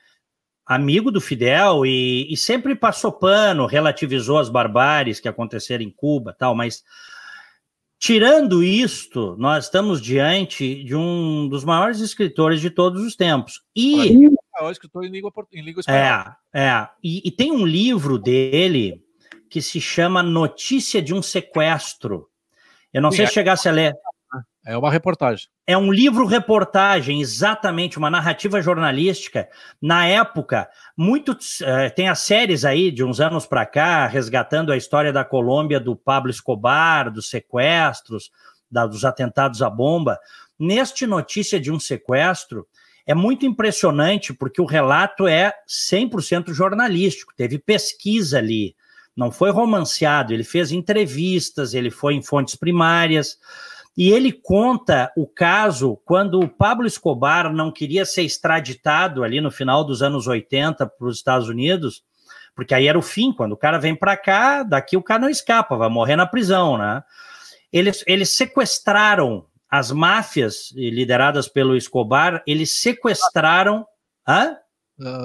[0.65, 6.33] amigo do Fidel e, e, sempre passou pano, relativizou as barbáries que aconteceram em Cuba,
[6.37, 6.55] tal.
[6.55, 6.81] Mas
[7.99, 13.61] tirando isto, nós estamos diante de um dos maiores escritores de todos os tempos.
[13.75, 14.29] E
[14.61, 16.37] maior escritor em língua, em língua espanhola.
[16.53, 16.89] É, é.
[17.03, 19.03] E, e, tem um livro dele
[19.49, 22.29] que se chama Notícia de um Sequestro.
[22.93, 23.95] Eu não Sim, sei se é, chegasse a ler.
[24.65, 25.47] É uma reportagem.
[25.65, 29.47] É um livro-reportagem, exatamente, uma narrativa jornalística.
[29.81, 34.77] Na época, muito uh, tem as séries aí de uns anos para cá, resgatando a
[34.77, 38.29] história da Colômbia do Pablo Escobar, dos sequestros,
[38.69, 40.19] da, dos atentados à bomba.
[40.59, 42.67] Neste Notícia de um Sequestro,
[43.09, 48.75] é muito impressionante porque o relato é 100% jornalístico, teve pesquisa ali,
[49.17, 53.39] não foi romanceado, ele fez entrevistas, ele foi em fontes primárias,
[53.97, 59.49] e ele conta o caso quando o Pablo Escobar não queria ser extraditado ali no
[59.49, 62.03] final dos anos 80 para os Estados Unidos,
[62.53, 65.29] porque aí era o fim, quando o cara vem para cá, daqui o cara não
[65.31, 67.01] escapa, vai morrer na prisão, né?
[67.73, 73.85] Eles, eles sequestraram as máfias lideradas pelo Escobar, eles sequestraram.
[74.27, 74.57] Hã?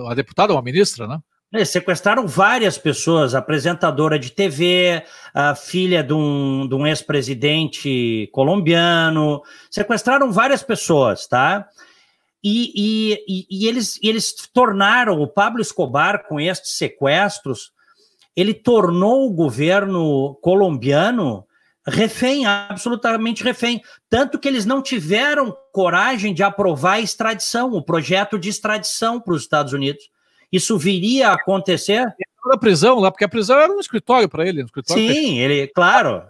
[0.09, 1.19] A deputada, uma ministra, né?
[1.53, 9.41] Eles sequestraram várias pessoas, apresentadora de TV, a filha de um, um ex-presidente colombiano,
[9.71, 11.69] sequestraram várias pessoas, tá?
[12.43, 12.73] E,
[13.27, 17.73] e, e, eles, eles tornaram o Pablo Escobar, com estes sequestros,
[18.37, 21.47] ele tornou o governo colombiano
[21.87, 23.82] refém, absolutamente refém.
[24.09, 29.35] Tanto que eles não tiveram coragem de aprovar a extradição, o projeto de extradição para
[29.35, 30.09] os Estados Unidos.
[30.51, 32.05] Isso viria a acontecer.
[32.47, 34.62] Na prisão lá, porque a prisão era um escritório para ele.
[34.62, 36.24] Um escritório Sim, ele, claro.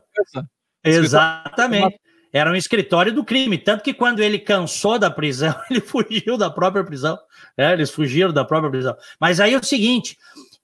[0.84, 1.98] Exatamente.
[2.32, 3.58] Era um escritório do crime.
[3.58, 7.18] Tanto que quando ele cansou da prisão, ele fugiu da própria prisão.
[7.56, 8.96] É, eles fugiram da própria prisão.
[9.20, 10.16] Mas aí é o seguinte: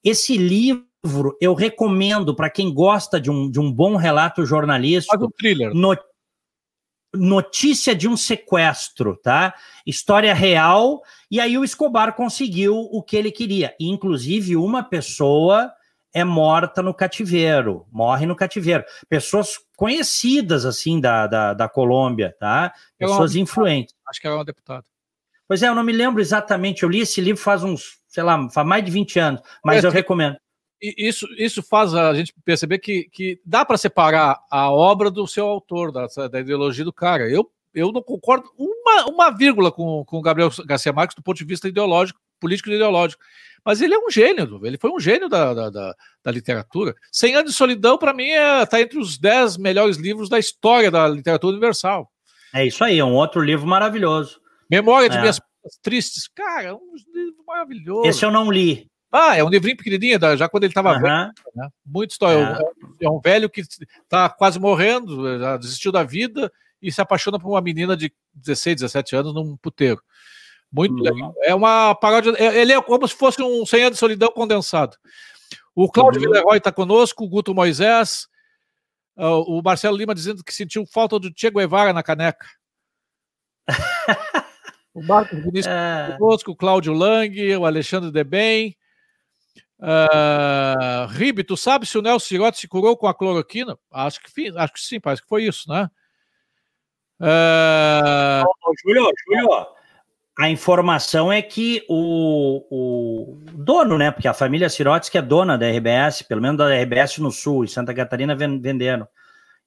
[0.05, 0.84] esse livro
[1.41, 5.17] eu recomendo para quem gosta de um, de um bom relato jornalístico.
[5.17, 5.75] Faz um thriller.
[5.75, 5.97] No,
[7.15, 9.55] notícia de um sequestro, tá?
[9.87, 11.03] História real.
[11.31, 13.75] E aí o Escobar conseguiu o que ele queria.
[13.81, 15.73] Inclusive, uma pessoa
[16.13, 18.85] é morta no cativeiro, morre no cativeiro.
[19.09, 22.73] Pessoas conhecidas, assim, da, da, da Colômbia, tá?
[22.99, 23.95] Pessoas é influentes.
[24.09, 24.85] Acho que é um deputado.
[25.47, 26.83] Pois é, eu não me lembro exatamente.
[26.83, 29.87] Eu li esse livro faz uns, sei lá, faz mais de 20 anos, mas é,
[29.87, 30.37] eu recomendo.
[30.81, 35.47] Isso, isso faz a gente perceber que, que dá para separar a obra do seu
[35.47, 37.28] autor, da, da ideologia do cara.
[37.28, 41.37] Eu, eu não concordo uma, uma vírgula com, com o Gabriel Garcia Marques do ponto
[41.37, 43.22] de vista ideológico, político e ideológico.
[43.64, 46.95] Mas ele é um gênio, ele foi um gênio da, da, da, da literatura.
[47.12, 50.39] Cem Anos de Solidão, para mim, está é, tá entre os dez melhores livros da
[50.39, 52.11] história da literatura universal.
[52.55, 54.41] É isso aí, é um outro livro maravilhoso.
[54.68, 55.20] Memória de é.
[55.20, 55.41] Minhas
[55.83, 56.26] Tristes.
[56.28, 58.09] Cara, é um livro maravilhoso.
[58.09, 58.89] Esse eu não li.
[59.13, 61.01] Ah, é um livrinho pequenininho, já quando ele estava uhum.
[61.01, 61.33] velho.
[61.55, 61.69] Né?
[61.85, 62.59] Muito história.
[63.01, 63.07] É.
[63.07, 67.49] é um velho que está quase morrendo, já desistiu da vida e se apaixona por
[67.49, 70.01] uma menina de 16, 17 anos num puteiro.
[70.73, 71.03] Muito uhum.
[71.03, 71.35] legal.
[71.43, 72.33] É uma paródia.
[72.39, 74.97] É, ele é como se fosse um 100 anos de solidão condensado.
[75.75, 76.29] O Cláudio uhum.
[76.29, 78.29] Villeroy está conosco, o Guto Moisés,
[79.17, 82.47] uh, o Marcelo Lima dizendo que sentiu falta do Che Guevara na caneca.
[84.93, 86.17] O Marcos Vinícius é...
[86.19, 88.77] conosco, o Cláudio Lang, o Alexandre Debem.
[89.81, 93.78] Uh, Ribe, tu sabe se o Nelson Girotti se curou com a cloroquina?
[93.91, 95.91] Acho que, acho que sim, parece que foi isso, né?
[97.18, 98.45] Uh...
[98.85, 99.66] Júlio, Júlio,
[100.39, 104.11] a informação é que o, o dono, né?
[104.11, 107.64] Porque a família Sirotes, que é dona da RBS, pelo menos da RBS no Sul,
[107.64, 109.09] e Santa Catarina vendendo,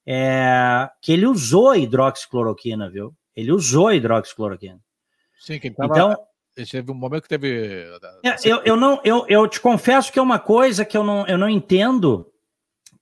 [0.05, 3.15] é, que ele usou hidroxicloroquina, viu?
[3.35, 4.79] Ele usou hidroxicloroquina.
[5.39, 6.17] Sim, que ele tava, então,
[6.55, 7.87] teve um momento que teve.
[8.23, 11.25] É, eu, eu, não, eu, eu te confesso que é uma coisa que eu não,
[11.27, 12.29] eu não entendo.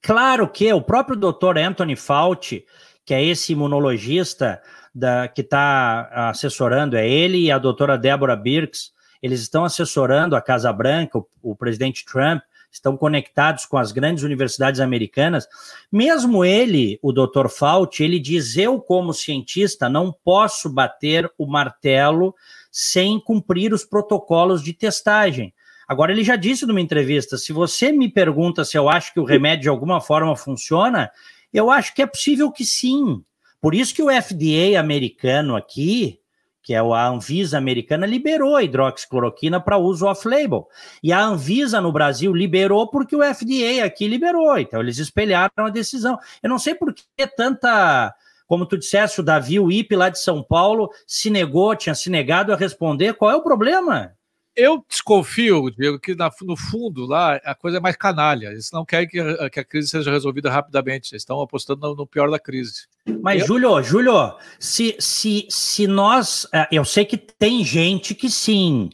[0.01, 2.65] Claro que o próprio doutor Anthony Fauci,
[3.05, 4.61] que é esse imunologista
[4.93, 8.91] da, que está assessorando, é ele e a doutora Deborah Birx,
[9.21, 12.41] eles estão assessorando a Casa Branca, o, o presidente Trump,
[12.71, 15.47] estão conectados com as grandes universidades americanas.
[15.91, 17.49] Mesmo ele, o Dr.
[17.49, 22.33] Fauci, ele diz: eu, como cientista, não posso bater o martelo
[22.71, 25.53] sem cumprir os protocolos de testagem.
[25.87, 29.25] Agora, ele já disse numa entrevista: se você me pergunta se eu acho que o
[29.25, 31.11] remédio de alguma forma funciona,
[31.53, 33.21] eu acho que é possível que sim.
[33.59, 36.19] Por isso que o FDA americano aqui,
[36.63, 40.67] que é a Anvisa americana, liberou a hidroxicloroquina para uso off-label.
[41.03, 44.57] E a Anvisa no Brasil liberou porque o FDA aqui liberou.
[44.57, 46.17] Então, eles espelharam a decisão.
[46.41, 48.13] Eu não sei por que tanta.
[48.51, 52.09] Como tu disseste, o Davi, o IP lá de São Paulo, se negou, tinha se
[52.09, 53.13] negado a responder.
[53.13, 54.11] Qual é o problema?
[54.53, 58.47] Eu desconfio, Diego, que no fundo lá a coisa é mais canalha.
[58.47, 61.13] Eles não querem que, que a crise seja resolvida rapidamente.
[61.13, 62.87] Eles estão apostando no, no pior da crise.
[63.21, 63.47] Mas, eu...
[63.47, 66.45] Júlio, Júlio, se, se, se nós.
[66.53, 68.89] É, eu sei que tem gente que sim.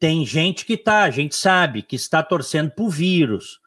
[0.00, 3.60] Tem gente que tá, a gente sabe, que está torcendo pro vírus.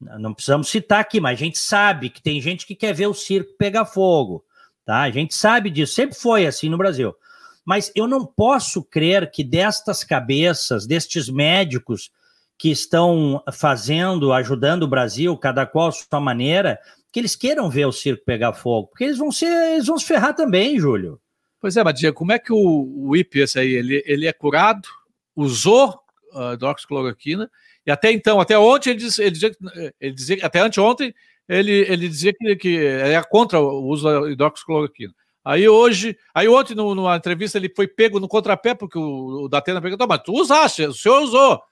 [0.00, 3.14] Não precisamos citar aqui, mas a gente sabe que tem gente que quer ver o
[3.14, 4.44] circo pegar fogo.
[4.88, 5.02] Tá?
[5.02, 5.92] A gente sabe disso.
[5.92, 7.14] Sempre foi assim no Brasil.
[7.62, 12.10] Mas eu não posso crer que destas cabeças, destes médicos
[12.56, 16.78] que estão fazendo, ajudando o Brasil, cada qual a sua maneira,
[17.12, 20.06] que eles queiram ver o circo pegar fogo, porque eles vão ser, eles vão se
[20.06, 21.20] ferrar também, Júlio.
[21.60, 24.88] Pois é, Madia, como é que o, o IP, esse aí, ele, ele é curado,
[25.36, 26.00] usou
[26.32, 27.50] uh, hidroxicloroquina,
[27.84, 29.56] e até então, até ontem, ele, ele, dizia,
[30.00, 31.14] ele dizia, até anteontem,
[31.48, 35.14] ele, ele dizia que, que é contra o uso da hidroxicloroquina.
[35.44, 39.48] Aí hoje, aí ontem no, numa entrevista ele foi pego no contrapé, porque o, o
[39.48, 41.62] Datena perguntou, mas tu usaste, o senhor usou.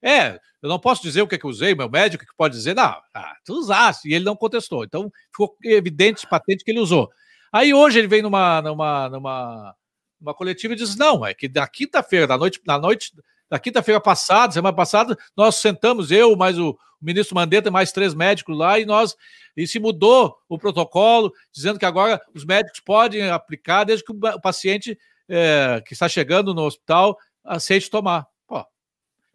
[0.00, 2.74] É, eu não posso dizer o que, é que usei, meu médico que pode dizer,
[2.74, 4.84] não, ah, tu usaste, e ele não contestou.
[4.84, 7.10] Então ficou evidente, patente que ele usou.
[7.52, 9.74] Aí hoje ele vem numa, numa, numa,
[10.20, 13.12] numa coletiva e diz: não, é que na quinta-feira, na noite, na noite
[13.54, 18.12] da quinta-feira passada, semana passada, nós sentamos, eu, mais o, o ministro Mandetta, mais três
[18.12, 19.14] médicos lá, e nós
[19.56, 24.40] e se mudou o protocolo, dizendo que agora os médicos podem aplicar desde que o
[24.40, 24.98] paciente
[25.28, 28.26] é, que está chegando no hospital aceite tomar.
[28.44, 28.66] Pô.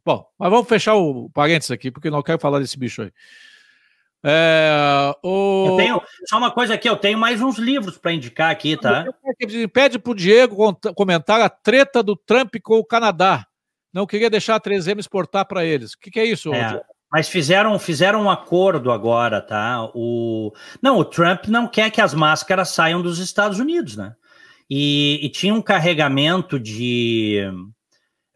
[0.03, 3.13] Bom, mas vamos fechar o parênteses aqui, porque não quero falar desse bicho aí.
[4.21, 5.67] É, o...
[5.69, 9.05] eu, tenho, só uma coisa aqui, eu tenho mais uns livros para indicar aqui, tá?
[9.71, 13.47] Pede para o Diego comentar a treta do Trump com o Canadá.
[13.93, 15.93] Não queria deixar a 3M exportar para eles.
[15.93, 16.53] O que, que, é isso?
[16.53, 16.81] É,
[17.11, 19.89] mas fizeram, fizeram um acordo agora, tá?
[19.95, 20.53] O...
[20.81, 24.13] Não, o Trump não quer que as máscaras saiam dos Estados Unidos, né?
[24.69, 27.41] E, e tinha um carregamento de.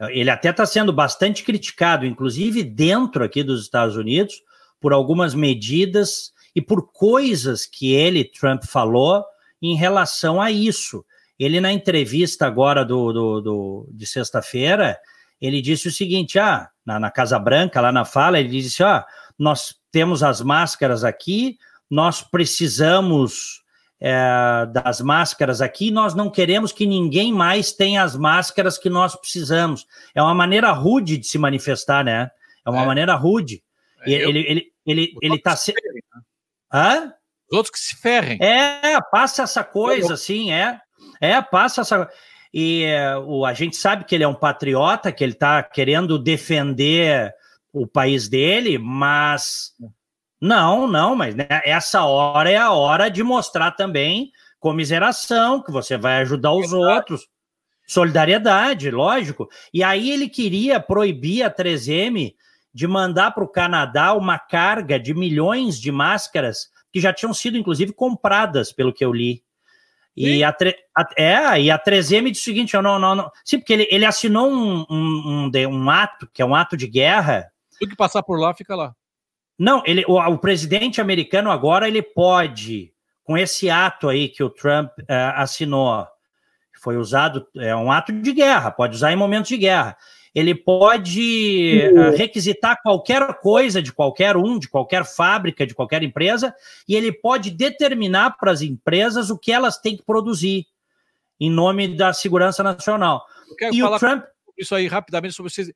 [0.09, 4.41] Ele até está sendo bastante criticado, inclusive dentro aqui dos Estados Unidos,
[4.81, 9.23] por algumas medidas e por coisas que ele, Trump, falou
[9.61, 11.05] em relação a isso.
[11.37, 14.97] Ele, na entrevista agora do, do, do de sexta-feira,
[15.39, 19.05] ele disse o seguinte: ah, na, na, Casa Branca, lá na fala, ele disse: ah,
[19.37, 21.57] nós temos as máscaras aqui,
[21.89, 23.63] nós precisamos
[23.99, 29.15] é, das máscaras aqui, nós não queremos que ninguém mais tenha as máscaras que nós
[29.15, 29.85] precisamos.
[30.13, 32.29] É uma maneira rude de se manifestar, né?
[32.65, 32.85] É uma é.
[32.85, 33.63] maneira rude.
[34.01, 34.29] É, ele, eu...
[34.29, 35.71] ele, ele, ele tá se...
[35.71, 36.21] Né?
[36.73, 37.13] Hã?
[37.49, 38.37] Os outros que se ferrem.
[38.41, 40.79] É, passa essa coisa, assim, é.
[41.21, 42.09] É, passa essa.
[42.53, 42.85] E
[43.25, 47.33] o, a gente sabe que ele é um patriota, que ele está querendo defender
[47.71, 49.71] o país dele, mas
[50.39, 55.97] não, não, mas né, essa hora é a hora de mostrar também comiseração, que você
[55.97, 57.27] vai ajudar os outros.
[57.87, 59.49] Solidariedade, lógico.
[59.73, 62.33] E aí ele queria proibir a 3M
[62.73, 67.57] de mandar para o Canadá uma carga de milhões de máscaras que já tinham sido,
[67.57, 69.43] inclusive, compradas, pelo que eu li.
[70.15, 70.55] E a,
[70.95, 73.31] a, é, e a 3M disse o seguinte: não, não, não.
[73.43, 76.87] Sim, porque ele, ele assinou um, um, um, um ato, que é um ato de
[76.87, 77.51] guerra.
[77.79, 78.93] Tudo que passar por lá fica lá.
[79.57, 82.91] Não, ele, o, o, presidente americano agora ele pode,
[83.23, 86.07] com esse ato aí que o Trump uh, assinou,
[86.81, 89.97] foi usado, é um ato de guerra, pode usar em momentos de guerra
[90.33, 96.55] ele pode uh, requisitar qualquer coisa de qualquer um, de qualquer fábrica, de qualquer empresa,
[96.87, 100.65] e ele pode determinar para as empresas o que elas têm que produzir
[101.39, 103.25] em nome da segurança nacional.
[103.49, 104.23] Eu quero e falar o Trump
[104.57, 105.71] isso aí rapidamente sobre vocês.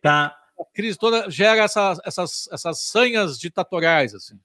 [0.00, 0.36] Tá.
[0.58, 4.38] A crise toda gera essa, essas, essas sanhas ditatoriais assim.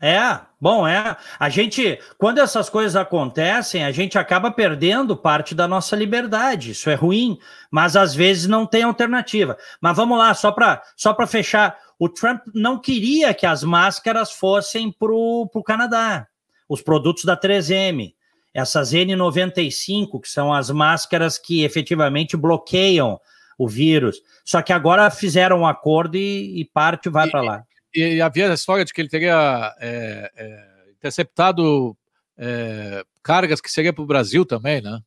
[0.00, 1.16] É, bom, é.
[1.40, 6.70] A gente, quando essas coisas acontecem, a gente acaba perdendo parte da nossa liberdade.
[6.70, 7.38] Isso é ruim,
[7.70, 9.56] mas às vezes não tem alternativa.
[9.80, 11.76] Mas vamos lá, só para só fechar.
[11.98, 16.28] O Trump não queria que as máscaras fossem para o Canadá,
[16.68, 18.14] os produtos da 3M.
[18.54, 23.20] Essas N95, que são as máscaras que efetivamente bloqueiam
[23.58, 24.22] o vírus.
[24.44, 28.54] Só que agora fizeram um acordo e, e parte vai para lá e havia a
[28.54, 31.96] história de que ele teria é, é, interceptado
[32.36, 35.00] é, cargas que seria para o Brasil também, né?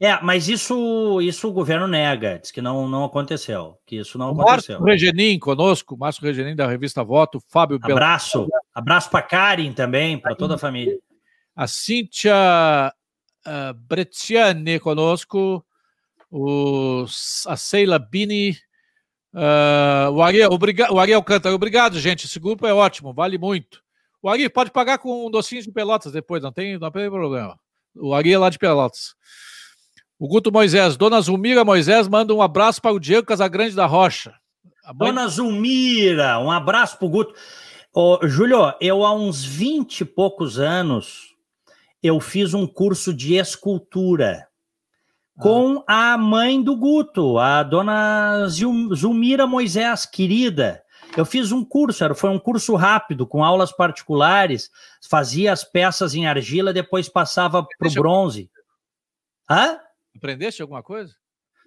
[0.00, 4.28] É, mas isso, isso o governo nega, diz que não, não aconteceu, que isso não
[4.28, 4.80] o aconteceu.
[4.80, 8.60] Márcio Regenin conosco, Márcio Regenin da revista Voto, Fábio Abraço, Bel...
[8.74, 10.98] abraço para Karen também, para toda a família.
[11.54, 12.34] A Cíntia
[13.46, 15.64] uh, conosco,
[16.30, 17.04] o,
[17.46, 18.56] a Seila Bini,
[19.36, 22.24] Uh, o, Ariel, obriga, o Ariel canta, obrigado, gente.
[22.24, 23.82] Esse grupo é ótimo, vale muito.
[24.22, 27.58] O Ari pode pagar com um docinho de pelotas depois, não tem, não tem problema.
[27.94, 29.14] O Ari é lá de Pelotas.
[30.18, 34.34] O Guto Moisés, Dona Zulmira Moisés manda um abraço para o Diego Casagrande da Rocha.
[34.94, 35.10] Mãe...
[35.10, 37.34] Dona Zulmira, um abraço para o Guto.
[37.92, 41.34] Ô, Júlio, eu há uns 20 e poucos anos
[42.02, 44.45] eu fiz um curso de escultura
[45.38, 50.82] com a mãe do Guto, a dona Zulmira Moisés, querida.
[51.16, 54.70] Eu fiz um curso, era, foi um curso rápido, com aulas particulares,
[55.08, 58.50] fazia as peças em argila, depois passava para o bronze.
[59.48, 59.78] Hã?
[60.16, 61.14] Aprendeste alguma coisa?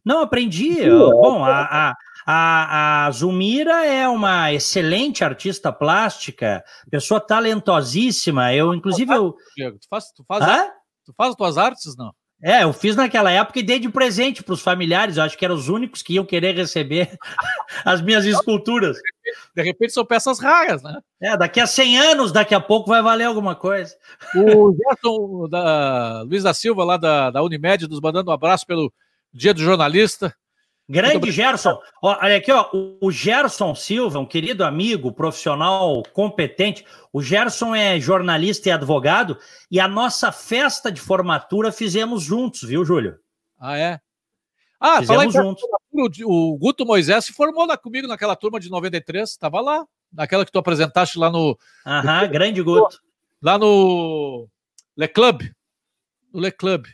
[0.04, 0.90] Não, aprendi.
[0.90, 1.94] Bom, a, a,
[2.26, 8.54] a, a Zulmira é uma excelente artista plástica, pessoa talentosíssima.
[8.54, 9.34] Eu, inclusive, eu...
[9.56, 10.72] Tu faz, tu faz,
[11.06, 12.14] tu faz as tuas artes, não?
[12.42, 15.18] É, eu fiz naquela época e dei de presente para os familiares.
[15.18, 17.18] Eu acho que eram os únicos que iam querer receber
[17.84, 18.98] as minhas esculturas.
[19.56, 21.00] De repente são peças raras, né?
[21.22, 23.94] É, daqui a 100 anos, daqui a pouco vai valer alguma coisa.
[24.36, 28.92] O Gerson da Luiz da Silva, lá da, da Unimed, nos mandando um abraço pelo
[29.34, 30.34] Dia do Jornalista.
[30.90, 31.80] Grande Gerson.
[32.02, 32.68] olha aqui, ó,
[33.00, 36.84] o Gerson Silva, um querido amigo, profissional competente.
[37.14, 39.38] O Gerson é jornalista e advogado,
[39.70, 43.20] e a nossa festa de formatura fizemos juntos, viu, Júlio?
[43.60, 44.00] Ah, é?
[44.80, 45.64] Ah, fizemos juntos.
[46.26, 50.52] O Guto Moisés se formou lá comigo naquela turma de 93, estava lá, naquela que
[50.52, 51.56] tu apresentaste lá no.
[51.86, 52.30] Aham, no...
[52.30, 52.98] grande Guto.
[53.40, 54.48] Lá no
[54.98, 55.44] Le Club.
[56.34, 56.88] No Le Club.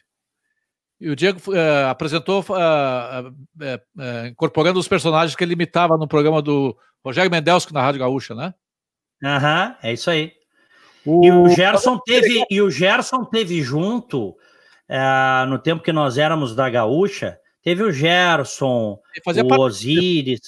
[1.05, 6.41] E o Diego uh, apresentou, uh, uh, incorporando os personagens que ele imitava no programa
[6.41, 6.75] do
[7.05, 8.55] Rogério Mendelski na Rádio Gaúcha, né?
[9.23, 10.31] Aham, é isso aí.
[11.05, 11.23] O...
[11.23, 14.35] E o Gerson teve, e o Gerson teve junto,
[15.47, 20.41] no tempo que nós éramos da Gaúcha, teve o Gerson, o Osiris.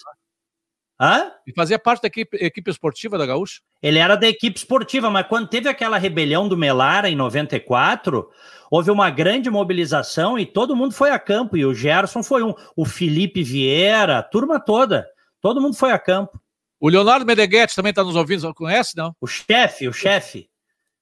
[1.00, 1.32] Hã?
[1.46, 3.62] E fazia parte da equipe, equipe esportiva da Gaúcha?
[3.80, 8.28] Ele era da equipe esportiva, mas quando teve aquela rebelião do Melara em 94,
[8.70, 11.58] houve uma grande mobilização e todo mundo foi a campo.
[11.58, 15.08] E o Gerson foi um, o Felipe Vieira, a turma toda,
[15.42, 16.40] todo mundo foi a campo.
[16.80, 19.16] O Leonardo Meneghetti também está nos ouvindo, conhece, não?
[19.20, 20.48] O chefe, o chefe.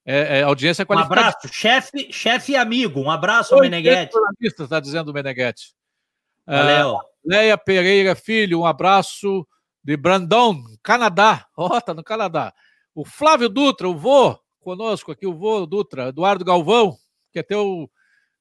[0.05, 1.21] É, é, audiência qualificada.
[1.21, 3.01] Um abraço, chefe, chefe e amigo.
[3.01, 4.15] Um abraço ao Meneghetti.
[4.39, 5.73] Está dizendo o Meneghetti.
[6.45, 6.93] Valeu.
[6.93, 9.45] Uh, Leia Pereira Filho, um abraço
[9.83, 11.47] de Brandon, Canadá.
[11.57, 12.53] Ó, oh, tá no Canadá.
[12.93, 16.95] O Flávio Dutra, o vô, conosco aqui, o vô Dutra, Eduardo Galvão,
[17.35, 17.89] que é teu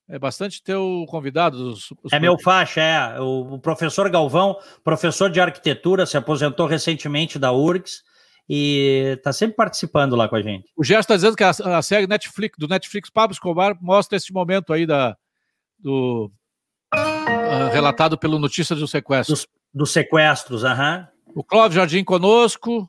[0.08, 1.72] é bastante teu convidado.
[1.72, 3.20] Os, os é meu faixa, é.
[3.20, 8.02] O, o, professor Galvão, professor de arquitetura, se aposentou recentemente da URGS
[8.48, 10.70] e está sempre participando lá com a gente.
[10.76, 14.32] O Gerson está dizendo que a, a, série Netflix, do Netflix Pablo Escobar mostra esse
[14.32, 15.16] momento aí da,
[15.78, 16.30] do
[16.94, 19.34] uh, relatado pelo Notícia do Sequestro.
[19.34, 21.08] Dos, dos sequestros, aham.
[21.34, 22.88] O Clóvis Jardim conosco.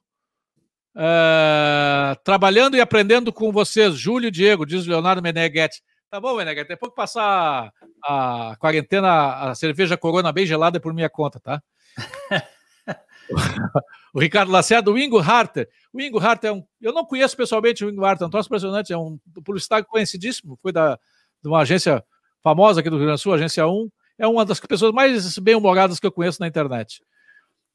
[0.98, 5.82] Uh, trabalhando e aprendendo com vocês, Júlio e Diego, diz Leonardo Meneghetti.
[6.16, 11.10] Tá bom, Meneghetti, depois que passar a quarentena, a cerveja Corona bem gelada por minha
[11.10, 11.62] conta, tá?
[14.16, 15.68] o Ricardo Lacerda, o Ingo Harter.
[15.92, 16.64] O Ingo Harter é um.
[16.80, 20.58] Eu não conheço pessoalmente o Ingo Harter, é um troço impressionante, é um publicitário conhecidíssimo,
[20.62, 20.98] foi da,
[21.44, 22.02] de uma agência
[22.42, 23.90] famosa aqui do Rio Grande do Sul, Agência 1.
[24.18, 27.02] É uma das pessoas mais bem-humoradas que eu conheço na internet.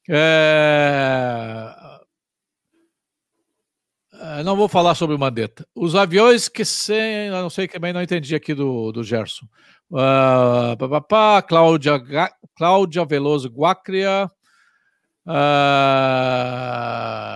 [0.09, 1.77] É...
[4.21, 5.67] é não vou falar sobre o Mandetta.
[5.75, 7.31] Os aviões que sem.
[7.31, 9.47] Não sei que também não entendi aqui do, do Gerson.
[9.91, 12.01] Uh, papapá, Cláudia,
[12.57, 14.31] Cláudia Veloso Guacria.
[15.27, 15.33] Uh,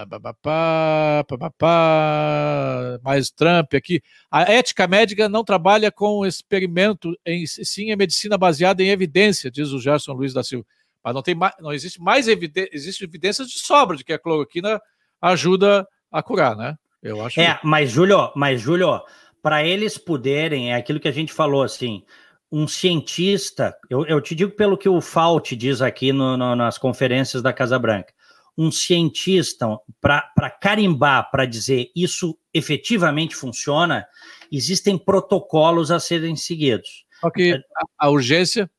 [0.09, 4.03] papapá, papapá, mais Trump aqui.
[4.31, 9.71] A ética médica não trabalha com experimento, em, sim é medicina baseada em evidência, diz
[9.71, 10.67] o Gerson Luiz da Silva.
[11.03, 14.81] Mas não, tem não existe mais evidência, existe evidências de sobra de que a cloroquina
[15.21, 16.79] ajuda a curar, né?
[17.03, 17.41] Eu acho.
[17.41, 19.03] É, mas Júlio, mas Júlio,
[19.43, 22.05] para eles poderem, é aquilo que a gente falou assim,
[22.51, 26.79] um cientista, eu, eu te digo pelo que o Fauci diz aqui no, no, nas
[26.79, 28.15] conferências da Casa Branca,
[28.57, 29.67] um cientista
[30.01, 34.07] para carimbar, para dizer isso efetivamente funciona,
[34.53, 37.05] existem protocolos a serem seguidos.
[37.25, 38.71] Ok, a, a urgência?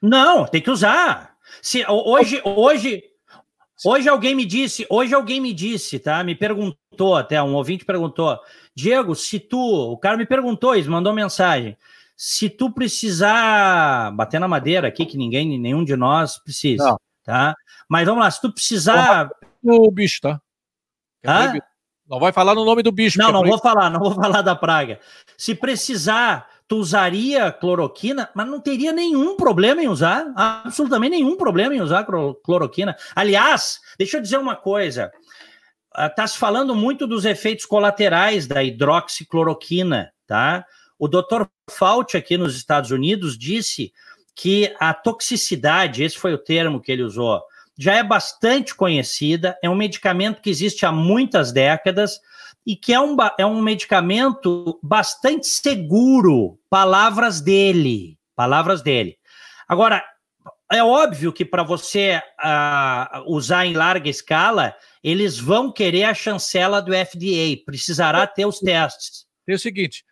[0.00, 1.32] Não, tem que usar.
[1.62, 3.02] Se, hoje, hoje,
[3.84, 6.22] hoje alguém me disse, hoje alguém me disse, tá?
[6.22, 8.38] Me perguntou até, um ouvinte perguntou,
[8.74, 11.76] Diego, se tu, o cara me perguntou isso, mandou mensagem,
[12.16, 17.00] se tu precisar bater na madeira aqui, que ninguém, nenhum de nós precisa, não.
[17.24, 17.54] tá?
[17.88, 19.30] Mas vamos lá, se tu precisar...
[19.64, 20.40] O bicho, tá?
[21.24, 21.54] Hã?
[22.08, 23.18] Não vai falar no nome do bicho.
[23.18, 25.00] Não, não vou falar, não vou falar da praga.
[25.38, 31.74] Se precisar tu usaria cloroquina, mas não teria nenhum problema em usar, absolutamente nenhum problema
[31.74, 32.06] em usar
[32.42, 32.96] cloroquina.
[33.14, 35.12] Aliás, deixa eu dizer uma coisa.
[35.94, 40.64] Está ah, se falando muito dos efeitos colaterais da hidroxicloroquina, tá?
[40.98, 41.44] O Dr.
[41.68, 43.92] Fauci aqui nos Estados Unidos disse
[44.34, 47.42] que a toxicidade, esse foi o termo que ele usou,
[47.78, 52.20] já é bastante conhecida, é um medicamento que existe há muitas décadas,
[52.66, 56.58] e que é um, é um medicamento bastante seguro.
[56.70, 58.18] Palavras dele.
[58.36, 59.18] Palavras dele.
[59.68, 60.02] Agora,
[60.70, 66.80] é óbvio que para você uh, usar em larga escala, eles vão querer a chancela
[66.80, 69.26] do FDA, precisará ter os testes.
[69.46, 70.04] É o seguinte: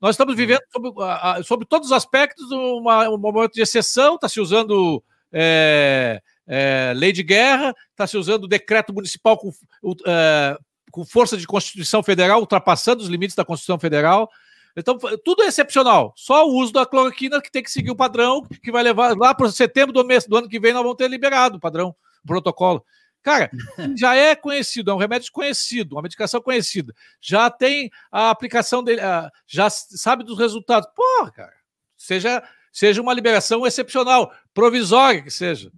[0.00, 4.28] nós estamos vivendo sobre, uh, sobre todos os aspectos uma, um momento de exceção, está
[4.28, 5.02] se usando
[5.32, 11.46] é, é, lei de guerra, está se usando decreto municipal com, uh, com força de
[11.46, 14.30] Constituição Federal, ultrapassando os limites da Constituição Federal.
[14.74, 16.14] Então, tudo é excepcional.
[16.16, 19.34] Só o uso da cloroquina que tem que seguir o padrão, que vai levar lá
[19.34, 21.94] para setembro do mês do ano que vem, nós vamos ter liberado o padrão,
[22.24, 22.84] o protocolo.
[23.22, 23.50] Cara,
[23.98, 26.94] já é conhecido, é um remédio conhecido, uma medicação conhecida.
[27.20, 29.02] Já tem a aplicação dele,
[29.46, 30.88] já sabe dos resultados.
[30.94, 31.54] Porra, cara,
[31.96, 32.42] seja,
[32.72, 35.70] seja uma liberação excepcional, provisória que seja.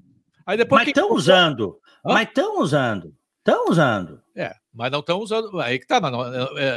[0.50, 1.14] Aí depois mas estão que...
[1.14, 2.12] usando, Hã?
[2.12, 4.20] mas estão usando, estão usando.
[4.36, 5.60] É, mas não estão usando.
[5.60, 5.98] Aí que tá,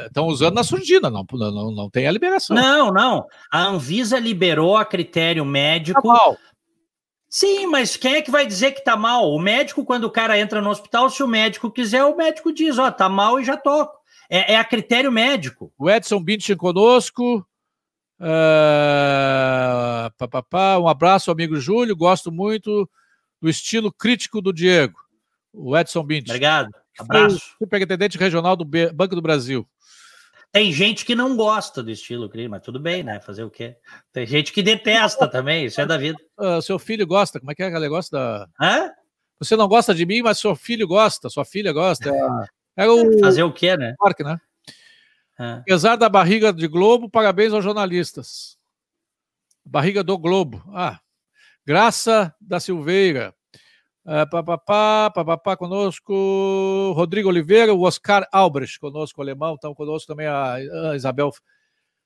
[0.05, 2.55] estão é, usando na surdina, não, não, não tem a liberação.
[2.55, 3.25] Não, não.
[3.51, 6.03] A Anvisa liberou a critério médico.
[6.03, 6.37] Tá mal.
[7.27, 9.31] Sim, mas quem é que vai dizer que tá mal?
[9.31, 12.77] O médico, quando o cara entra no hospital, se o médico quiser, o médico diz:
[12.77, 13.97] Ó, oh, tá mal e já toco.
[14.29, 15.73] É, é a critério médico.
[15.79, 17.43] O Edson Bintin conosco.
[18.19, 20.77] Uh, pá, pá, pá.
[20.77, 21.95] Um abraço, amigo Júlio.
[21.95, 22.87] Gosto muito
[23.43, 24.97] do estilo crítico do Diego.
[25.51, 26.31] O Edson Bintin.
[26.31, 26.69] Obrigado.
[26.97, 27.41] Abraço.
[27.59, 29.67] Superintendente regional do Banco do Brasil.
[30.49, 33.19] Tem gente que não gosta do estilo Cris, mas tudo bem, né?
[33.19, 33.75] Fazer o quê?
[34.13, 36.17] Tem gente que detesta também, isso é da vida.
[36.39, 38.47] Uh, seu filho gosta, como é que é aquele negócio da.
[38.61, 38.91] Hã?
[39.39, 42.11] Você não gosta de mim, mas seu filho gosta, sua filha gosta.
[42.77, 43.19] É, é o...
[43.19, 43.95] Fazer o quê, né?
[43.97, 44.39] Parque, né?
[45.37, 45.53] É.
[45.55, 48.57] Apesar da barriga de Globo, parabéns aos jornalistas.
[49.65, 50.63] Barriga do Globo.
[50.73, 50.99] Ah,
[51.65, 53.33] Graça da Silveira.
[54.05, 60.55] Uh, papapá, papapá conosco, Rodrigo Oliveira, o Oscar Albrecht conosco, alemão, estão conosco também a,
[60.55, 61.31] a Isabel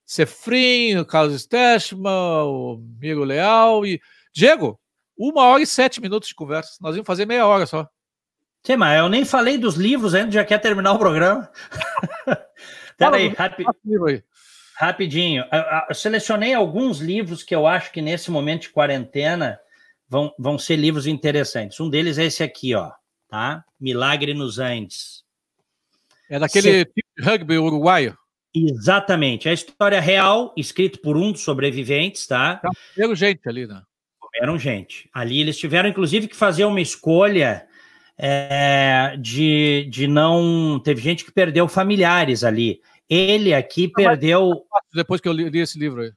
[0.06, 4.00] Sefrin, o Carlos Stechman, o Miro Leal e
[4.32, 4.80] Diego,
[5.18, 6.78] uma hora e sete minutos de conversa.
[6.80, 7.90] Nós vamos fazer meia hora só.
[8.64, 11.50] Sim, mas eu nem falei dos livros ainda, já quer terminar o programa.
[12.96, 13.66] Peraí, rapi...
[14.78, 15.44] rapidinho.
[15.52, 19.60] Eu, eu selecionei alguns livros que eu acho que nesse momento de quarentena
[20.08, 21.80] vão, vão ser livros interessantes.
[21.80, 22.92] Um deles é esse aqui, ó,
[23.28, 23.66] tá?
[23.80, 25.24] Milagre nos Andes.
[26.30, 28.16] É daquele tipo de rugby uruguaio.
[28.56, 29.48] Exatamente.
[29.48, 32.62] É a história real, escrito por um dos sobreviventes, tá?
[32.94, 33.82] Comeram gente ali, né?
[34.20, 35.10] Comeram gente.
[35.12, 37.66] Ali eles tiveram, inclusive, que fazer uma escolha
[38.16, 40.80] é, de, de não.
[40.84, 42.80] Teve gente que perdeu familiares ali.
[43.10, 44.66] Ele aqui perdeu.
[44.94, 46.12] Depois que eu li, li esse livro aí.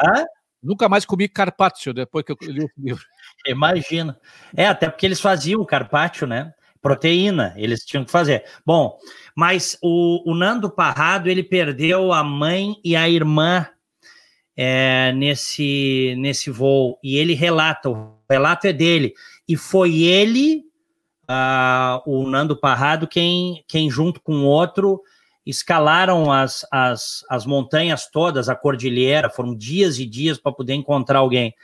[0.00, 0.24] Hã?
[0.62, 3.04] Nunca mais comi carpaccio depois que eu li esse livro.
[3.46, 4.18] Imagina.
[4.56, 6.52] É, até porque eles faziam o carpaccio, né?
[6.80, 8.44] Proteína, eles tinham que fazer.
[8.66, 8.98] Bom,
[9.36, 13.68] mas o, o Nando Parrado, ele perdeu a mãe e a irmã
[14.56, 16.98] é, nesse, nesse voo.
[17.02, 19.14] E ele relata, o relato é dele.
[19.48, 20.64] E foi ele,
[21.30, 25.00] uh, o Nando Parrado, quem, quem junto com outro
[25.44, 31.18] escalaram as, as, as montanhas todas, a cordilheira, foram dias e dias para poder encontrar
[31.18, 31.54] alguém.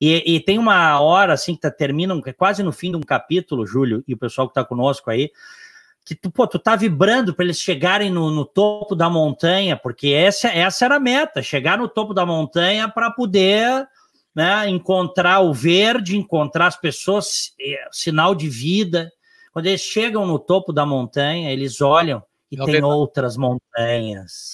[0.00, 3.02] E, e, tem uma hora assim que tá, termina, é quase no fim de um
[3.02, 5.30] capítulo, Júlio, e o pessoal que está conosco aí,
[6.04, 10.08] que tu, pô, tu tá vibrando para eles chegarem no, no, topo da montanha, porque
[10.08, 13.86] essa, essa era a meta, chegar no topo da montanha para poder
[14.34, 19.12] né, encontrar o verde, encontrar as pessoas, é, sinal de vida.
[19.52, 24.52] Quando eles chegam no topo da montanha, eles olham e Não tem outras montanhas.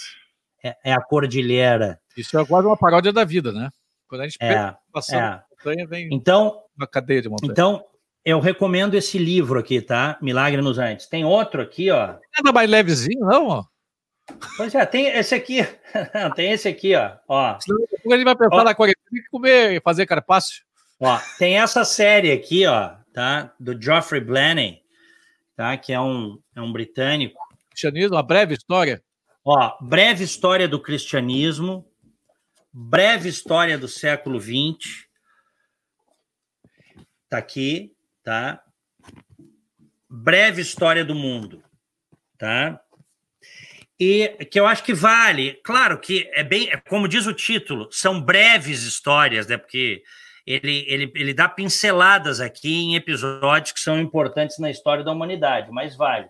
[0.62, 2.01] É, é, a cordilheira.
[2.16, 3.70] Isso é quase uma paródia da vida, né?
[4.09, 5.42] Quando a gente é, passando é.
[5.51, 7.51] montanha, vem então, uma cadeia de montanha.
[7.51, 7.84] Então,
[8.24, 10.18] eu recomendo esse livro aqui, tá?
[10.20, 11.07] Milagre nos Andes.
[11.07, 12.16] Tem outro aqui, ó.
[12.36, 13.64] Nada mais levezinho, não, ó.
[14.57, 15.59] Pois é, tem esse aqui.
[16.34, 17.12] tem esse aqui, ó.
[17.28, 17.59] ó.
[17.61, 18.64] Senão ele vai pensar ó.
[18.64, 20.64] na quarentena tem que comer e fazer carpácio.
[21.01, 23.53] Ó, tem essa série aqui, ó, tá?
[23.61, 24.80] Do Geoffrey Blaney,
[25.55, 25.76] tá?
[25.76, 27.38] Que é um, é um britânico.
[27.77, 29.03] Cristianismo, uma breve história.
[29.45, 31.87] Ó, breve história do cristianismo,
[32.72, 35.05] breve história do século XX.
[37.29, 37.93] Tá aqui,
[38.24, 38.62] tá?
[40.09, 41.62] Breve história do mundo,
[42.39, 42.81] tá?
[44.01, 47.89] E que eu acho que vale, claro que é bem, é como diz o título,
[47.93, 49.59] são breves histórias, né?
[49.59, 50.03] Porque
[50.47, 55.70] ele, ele, ele dá pinceladas aqui em episódios que são importantes na história da humanidade,
[55.70, 56.29] mas vale.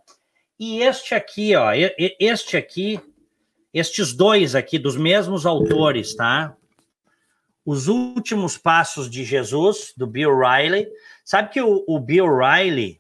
[0.59, 1.71] E este aqui, ó,
[2.19, 2.99] este aqui,
[3.73, 6.57] estes dois aqui, dos mesmos autores, tá?
[7.65, 10.89] Os Últimos Passos de Jesus, do Bill Riley.
[11.25, 12.99] Sabe que o, o Bill Riley,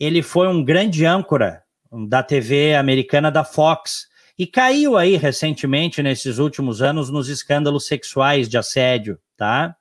[0.00, 1.62] ele foi um grande âncora
[2.08, 8.48] da TV americana da Fox e caiu aí recentemente, nesses últimos anos, nos escândalos sexuais
[8.48, 9.76] de assédio, tá?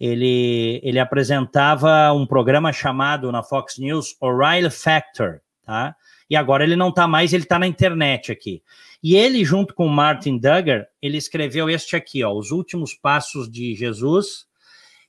[0.00, 5.94] Ele, ele apresentava um programa chamado na Fox News O'Reilly Factor, tá?
[6.28, 8.62] E agora ele não tá mais, ele tá na internet aqui.
[9.02, 13.74] E ele, junto com Martin Duggar, ele escreveu este aqui, ó, Os Últimos Passos de
[13.74, 14.46] Jesus.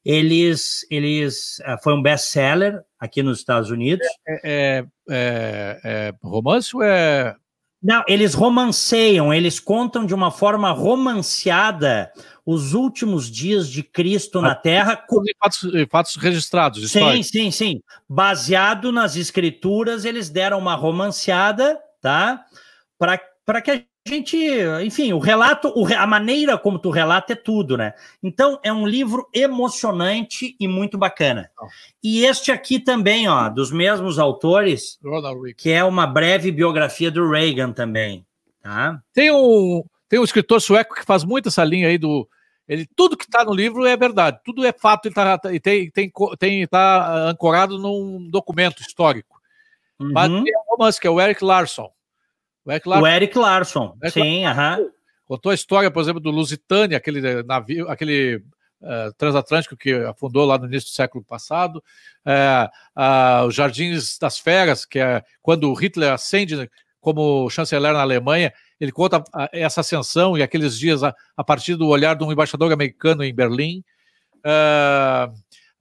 [0.06, 4.08] Eles, eles uh, foi um best-seller aqui nos Estados Unidos.
[4.28, 7.36] É, é, é, é romance ou é
[7.82, 12.12] não, eles romanceiam, eles contam de uma forma romanceada
[12.52, 15.06] os últimos dias de Cristo na Terra.
[15.40, 16.92] Fatos, fatos registrados.
[16.92, 17.82] Sim, sim, sim.
[18.10, 22.44] Baseado nas escrituras, eles deram uma romanceada, tá?
[22.98, 24.36] Para que a gente,
[24.84, 27.94] enfim, o relato, a maneira como tu relata é tudo, né?
[28.24, 31.52] Então é um livro emocionante e muito bacana.
[32.04, 34.98] E este aqui também, ó, dos mesmos autores,
[35.56, 38.26] que é uma breve biografia do Reagan também,
[38.64, 39.00] tá?
[39.14, 42.28] Tem um tem um escritor sueco que faz muito essa linha aí do
[42.70, 46.12] ele tudo que está no livro é verdade, tudo é fato e tá, tem tem
[46.38, 49.42] tem tá ancorado num documento histórico.
[50.00, 50.12] Uhum.
[50.14, 51.92] Mas tem um romance que é o Eric Larson.
[52.64, 53.04] O Eric Larson.
[53.04, 53.98] O Eric Larson.
[54.04, 54.86] Eric Sim, aham.
[55.26, 58.38] Contou a história, por exemplo, do Lusitânia, aquele navio, aquele
[58.82, 61.84] uh, transatlântico que afundou lá no início do século passado.
[62.26, 62.68] Uh,
[63.00, 66.70] uh, os Jardins das Feras, que é quando Hitler ascende
[67.00, 71.88] como chanceler na Alemanha, ele conta essa ascensão e aqueles dias a, a partir do
[71.88, 73.84] olhar de um embaixador americano em Berlim.
[74.38, 75.34] Uh,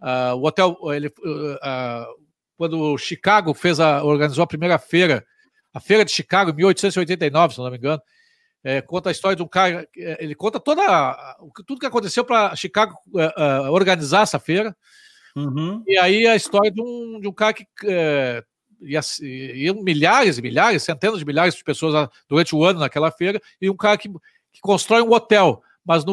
[0.02, 2.06] uh, o hotel, ele, uh,
[2.56, 5.24] quando Chicago fez a, organizou a primeira feira,
[5.72, 8.02] a feira de Chicago, em 1889, se não me engano,
[8.64, 12.92] é, conta a história de um cara, ele conta toda tudo que aconteceu para Chicago
[13.70, 14.76] organizar essa feira.
[15.36, 15.84] Uhum.
[15.86, 18.42] E aí a história de um, de um cara que é,
[18.80, 23.68] iam milhares e milhares, centenas de milhares de pessoas durante o ano naquela feira, e
[23.68, 26.04] um cara que, que constrói um hotel, mas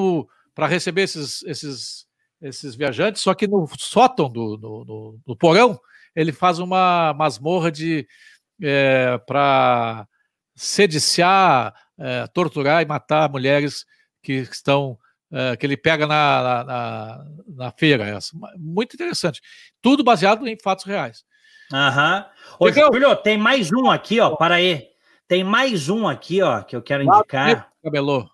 [0.53, 2.07] para receber esses, esses,
[2.41, 5.79] esses viajantes, só que no sótão do no, no, no porão,
[6.15, 8.07] ele faz uma masmorra de
[8.61, 10.07] é, para
[10.55, 13.85] sediciar, é, torturar e matar mulheres
[14.23, 14.97] que estão
[15.31, 18.05] é, que ele pega na, na, na, feira.
[18.05, 18.31] Essa.
[18.57, 19.41] Muito interessante.
[19.81, 21.25] Tudo baseado em fatos reais.
[21.73, 22.25] Aham.
[22.59, 24.35] Ô, Julio, tem mais um aqui, ó.
[24.35, 24.87] Para aí.
[25.27, 27.71] Tem mais um aqui, ó, que eu quero indicar.
[27.83, 28.29] Cabelô.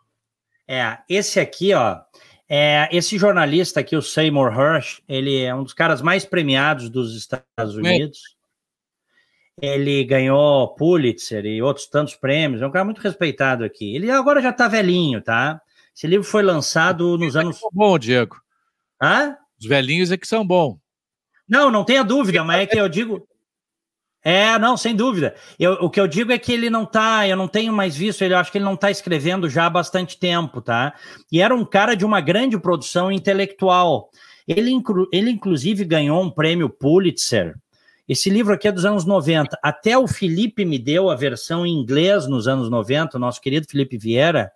[0.68, 1.99] É, esse aqui, ó.
[2.48, 7.16] É, esse jornalista aqui, o Seymour Hersh, ele é um dos caras mais premiados dos
[7.16, 8.20] Estados Unidos.
[9.62, 12.62] Ele ganhou Pulitzer e outros tantos prêmios.
[12.62, 13.95] É um cara muito respeitado aqui.
[13.95, 15.62] Ele agora já tá velhinho, tá?
[15.95, 17.58] Esse livro foi lançado nos anos.
[17.58, 18.38] É bom, Diego.
[19.02, 19.38] Hã?
[19.60, 20.78] Os velhinhos é que são bons.
[21.52, 23.28] Não, não tenha dúvida, mas é que eu digo.
[24.23, 25.34] É, não, sem dúvida.
[25.57, 28.22] Eu, o que eu digo é que ele não tá, eu não tenho mais visto,
[28.22, 30.94] ele acho que ele não tá escrevendo já há bastante tempo, tá?
[31.32, 34.11] E era um cara de uma grande produção intelectual.
[34.48, 37.56] Ele, inclu, ele inclusive ganhou um prêmio Pulitzer.
[38.07, 39.57] Esse livro aqui é dos anos 90.
[39.60, 43.65] Até o Felipe me deu a versão em inglês nos anos 90, o nosso querido
[43.68, 44.52] Felipe Vieira,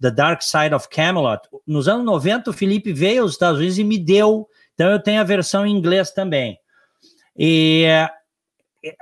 [0.00, 1.42] The Dark Side of Camelot.
[1.66, 4.48] Nos anos 90, o Felipe veio aos Estados Unidos e me deu
[4.80, 6.58] então eu tenho a versão em inglês também.
[7.36, 7.84] E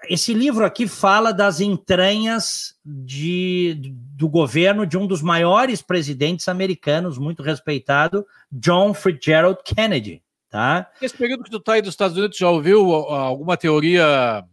[0.08, 3.80] esse livro aqui fala das entranhas de,
[4.16, 10.20] do governo de um dos maiores presidentes americanos, muito respeitado, John Fitzgerald Kennedy.
[10.50, 10.90] Tá?
[11.00, 14.44] Esse período que tu está aí dos Estados Unidos, já ouviu alguma teoria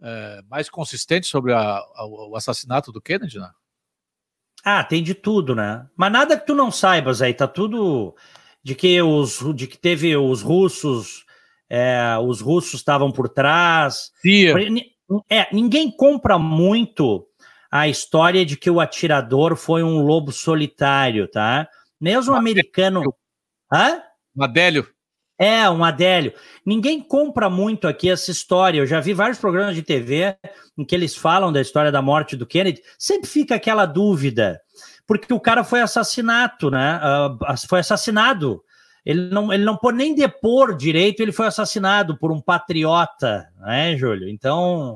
[0.00, 3.38] é, mais consistente sobre a, a, o assassinato do Kennedy?
[3.38, 3.50] Né?
[4.64, 5.86] Ah, tem de tudo, né?
[5.94, 8.14] Mas nada que tu não saibas aí, tá tudo
[8.64, 11.24] de que os de que teve os russos
[11.68, 14.10] é, os russos estavam por trás.
[15.30, 17.26] É, ninguém compra muito
[17.70, 21.68] a história de que o atirador foi um lobo solitário, tá?
[22.00, 23.02] Mesmo um americano.
[23.72, 24.00] Hã?
[24.36, 24.88] Um Adélio.
[25.36, 26.32] É, um Adélio.
[26.64, 28.78] Ninguém compra muito aqui essa história.
[28.78, 30.36] Eu já vi vários programas de TV
[30.78, 32.80] em que eles falam da história da morte do Kennedy.
[32.96, 34.60] Sempre fica aquela dúvida
[35.06, 37.00] porque o cara foi assassinato, né?
[37.02, 38.62] Uh, foi assassinado.
[39.04, 43.96] Ele não, ele não pôde nem depor direito, ele foi assassinado por um patriota, né,
[43.96, 44.28] Júlio?
[44.28, 44.94] Então.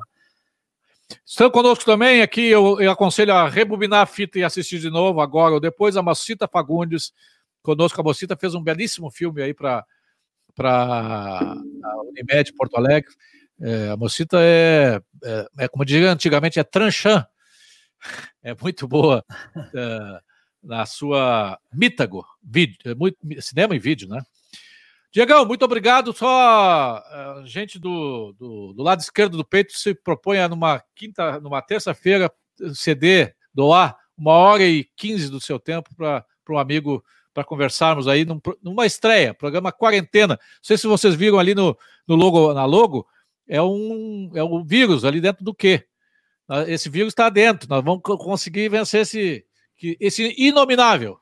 [1.24, 5.22] Estão conosco também aqui, eu, eu, aconselho a rebobinar a fita e assistir de novo
[5.22, 7.12] agora ou depois, a Mocita Fagundes,
[7.62, 8.00] conosco.
[8.00, 9.84] A Mocita fez um belíssimo filme aí para
[10.60, 11.54] a
[12.10, 13.10] Unimed Porto Alegre.
[13.60, 17.26] É, a Mocita é, é, é, como diria antigamente, é tranchã
[18.42, 19.24] é muito boa
[19.56, 20.20] uh,
[20.62, 24.20] na sua Mítago, vídeo, muito, cinema e vídeo, né?
[25.10, 26.12] Diegão, muito obrigado.
[26.12, 31.40] Só uh, gente do, do, do, lado esquerdo do peito se propõe a numa quinta,
[31.40, 32.30] numa terça-feira
[32.74, 37.02] ceder, doar uma hora e quinze do seu tempo para um amigo
[37.32, 40.34] para conversarmos aí num, numa estreia, programa Quarentena.
[40.34, 41.76] Não sei se vocês viram ali no,
[42.06, 43.06] no logo, na logo,
[43.46, 45.84] é um é um vírus ali dentro do quê?
[46.66, 49.44] Esse vírus está dentro, nós vamos conseguir vencer esse,
[50.00, 51.18] esse inominável.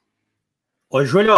[0.89, 1.35] Ô, Júlio,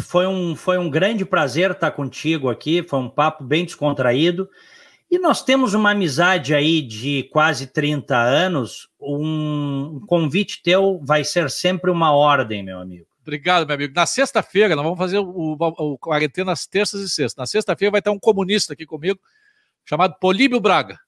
[0.00, 4.48] foi um, foi um grande prazer estar contigo aqui, foi um papo bem descontraído.
[5.08, 8.88] E nós temos uma amizade aí de quase 30 anos.
[9.00, 13.06] Um convite teu vai ser sempre uma ordem, meu amigo.
[13.22, 13.92] Obrigado, meu amigo.
[13.94, 17.36] Na sexta-feira, nós vamos fazer o, o, o quarentena às terças e sextas.
[17.36, 19.20] Na sexta-feira vai ter um comunista aqui comigo,
[19.84, 20.98] chamado Políbio Braga.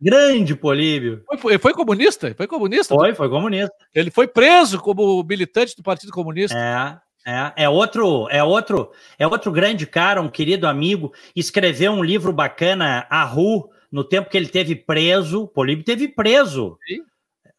[0.00, 1.24] Grande Políbio.
[1.38, 2.34] Foi, ele foi comunista?
[2.34, 2.94] Foi comunista?
[2.94, 3.74] Foi, foi comunista.
[3.94, 6.56] Ele foi preso como militante do Partido Comunista.
[6.56, 12.04] É, é, é outro, é outro, é outro grande cara, um querido amigo, escreveu um
[12.04, 15.48] livro bacana, A Ru, no tempo que ele teve preso.
[15.48, 16.78] Políbio teve preso.
[16.86, 17.02] Sim.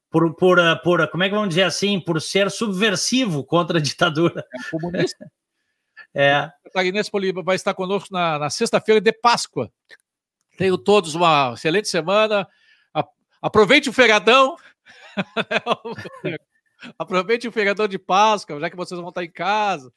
[0.09, 4.39] Por, por, por, como é que vamos dizer assim, por ser subversivo contra a ditadura.
[4.39, 5.29] É comunista.
[6.15, 6.49] é.
[6.65, 9.71] O Clarinense Políbio vai estar conosco na, na sexta-feira de Páscoa.
[10.57, 12.47] Tenham todos uma excelente semana.
[13.41, 14.57] Aproveite o feriadão.
[16.97, 19.91] Aproveite o feriadão de Páscoa, já que vocês vão estar em casa.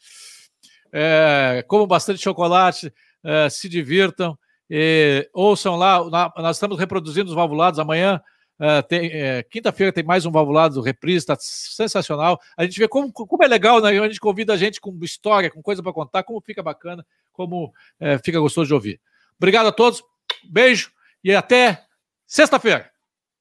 [0.93, 2.93] É, comam bastante chocolate,
[3.24, 4.39] é, se divirtam.
[4.69, 8.20] E, ouçam lá, na, nós estamos reproduzindo os valvulados amanhã.
[8.61, 12.39] Uh, é, Quinta-feira tem mais um Valvulado Reprise, está sensacional.
[12.55, 13.89] A gente vê como, como é legal, né?
[13.99, 17.73] A gente convida a gente com história, com coisa para contar, como fica bacana, como
[17.99, 19.01] é, fica gostoso de ouvir.
[19.39, 20.05] Obrigado a todos,
[20.45, 20.91] beijo
[21.23, 21.85] e até
[22.27, 22.90] sexta-feira.